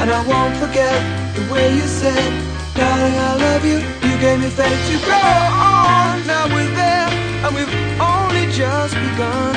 [0.00, 0.96] And I won't forget
[1.36, 2.32] the way you said,
[2.74, 3.78] Darling, I love you.
[4.08, 6.26] You gave me faith to go on.
[6.26, 7.08] Now we're there,
[7.44, 9.54] and we've only just begun.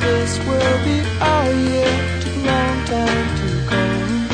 [0.00, 1.92] This will be our year.
[2.22, 4.28] Took a long time to come.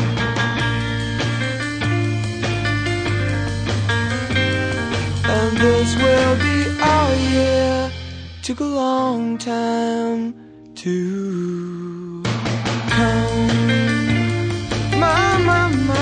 [5.37, 7.91] And this will be our year.
[8.43, 10.46] Took a long time
[10.87, 12.23] to
[12.91, 13.43] come.
[15.01, 15.97] My, my, my.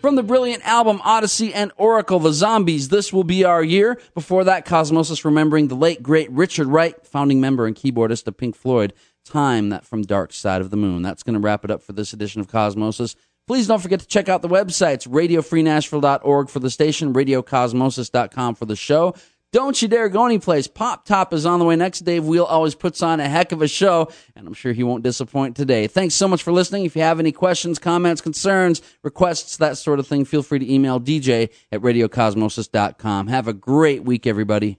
[0.00, 4.00] From the brilliant album Odyssey and Oracle, The Zombies, This Will Be Our Year.
[4.14, 8.56] Before that, Cosmosis remembering the late, great Richard Wright, founding member and keyboardist of Pink
[8.56, 8.92] Floyd,
[9.24, 11.02] Time, that from Dark Side of the Moon.
[11.02, 13.14] That's going to wrap it up for this edition of Cosmosis.
[13.48, 18.76] Please don't forget to check out the websites, radiofreenashville.org for the station, radiocosmosis.com for the
[18.76, 19.14] show.
[19.50, 20.66] Don't you dare go anyplace.
[20.66, 22.00] Pop Top is on the way next.
[22.00, 25.02] Dave Wheel always puts on a heck of a show, and I'm sure he won't
[25.02, 25.86] disappoint today.
[25.86, 26.84] Thanks so much for listening.
[26.84, 30.70] If you have any questions, comments, concerns, requests, that sort of thing, feel free to
[30.70, 33.28] email DJ at radiocosmosis.com.
[33.28, 34.78] Have a great week, everybody.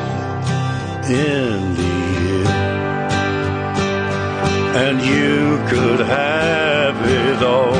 [1.13, 2.47] in the end.
[4.83, 7.75] And you could have it all.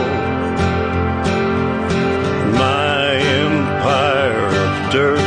[2.53, 5.19] My empire of dirt.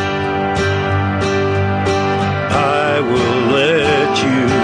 [2.53, 4.64] I will let you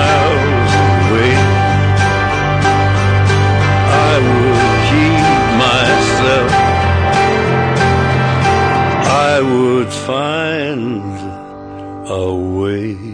[10.07, 11.03] find
[12.09, 13.10] a way.